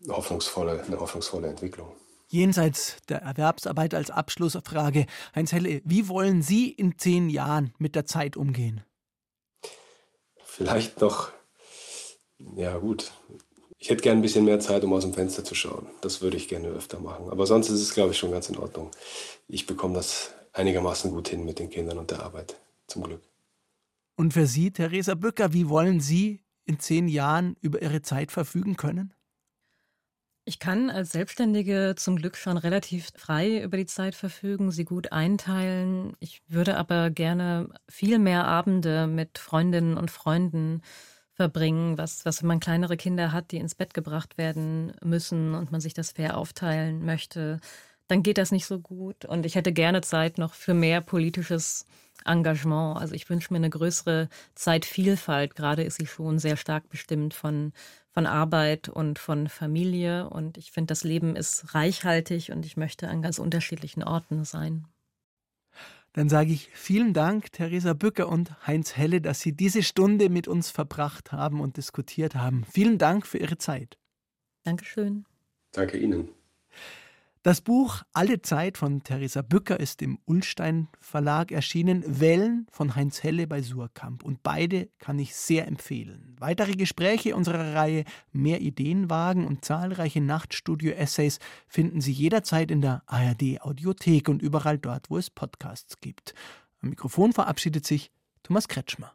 [0.10, 1.94] hoffnungsvolle, eine hoffnungsvolle Entwicklung.
[2.34, 5.06] Jenseits der Erwerbsarbeit als Abschlussfrage,
[5.36, 8.82] Heinz Helle, wie wollen Sie in zehn Jahren mit der Zeit umgehen?
[10.44, 11.32] Vielleicht noch,
[12.56, 13.12] ja gut,
[13.78, 15.86] ich hätte gerne ein bisschen mehr Zeit, um aus dem Fenster zu schauen.
[16.02, 17.30] Das würde ich gerne öfter machen.
[17.30, 18.90] Aber sonst ist es, glaube ich, schon ganz in Ordnung.
[19.48, 22.56] Ich bekomme das einigermaßen gut hin mit den Kindern und der Arbeit.
[22.88, 23.22] Zum Glück.
[24.16, 28.76] Und für Sie, Theresa Bücker, wie wollen Sie in zehn Jahren über Ihre Zeit verfügen
[28.76, 29.14] können?
[30.46, 35.14] Ich kann als Selbstständige zum Glück schon relativ frei über die Zeit verfügen, sie gut
[35.14, 36.18] einteilen.
[36.20, 40.82] Ich würde aber gerne viel mehr Abende mit Freundinnen und Freunden
[41.34, 45.72] verbringen, was, was wenn man kleinere Kinder hat, die ins Bett gebracht werden müssen und
[45.72, 47.62] man sich das fair aufteilen möchte,
[48.08, 49.24] dann geht das nicht so gut.
[49.24, 51.86] Und ich hätte gerne Zeit noch für mehr politisches
[52.26, 53.00] Engagement.
[53.00, 55.56] Also ich wünsche mir eine größere Zeitvielfalt.
[55.56, 57.72] Gerade ist sie schon sehr stark bestimmt von,
[58.14, 60.30] von Arbeit und von Familie.
[60.30, 64.88] Und ich finde, das Leben ist reichhaltig und ich möchte an ganz unterschiedlichen Orten sein.
[66.14, 70.48] Dann sage ich vielen Dank, Theresa Bücker und Heinz Helle, dass Sie diese Stunde mit
[70.48, 72.66] uns verbracht haben und diskutiert haben.
[72.72, 73.98] Vielen Dank für Ihre Zeit.
[74.64, 75.26] Dankeschön.
[75.72, 76.30] Danke Ihnen.
[77.44, 83.22] Das Buch Alle Zeit von Theresa Bücker ist im Ullstein Verlag erschienen, Wellen von Heinz
[83.22, 84.24] Helle bei Surkamp.
[84.24, 86.38] Und beide kann ich sehr empfehlen.
[86.40, 93.04] Weitere Gespräche unserer Reihe Mehr Ideen wagen und zahlreiche Nachtstudio-Essays finden Sie jederzeit in der
[93.08, 96.34] ARD Audiothek und überall dort, wo es Podcasts gibt.
[96.82, 98.14] Am Mikrofon verabschiedet sich
[98.44, 99.14] Thomas Kretschmer.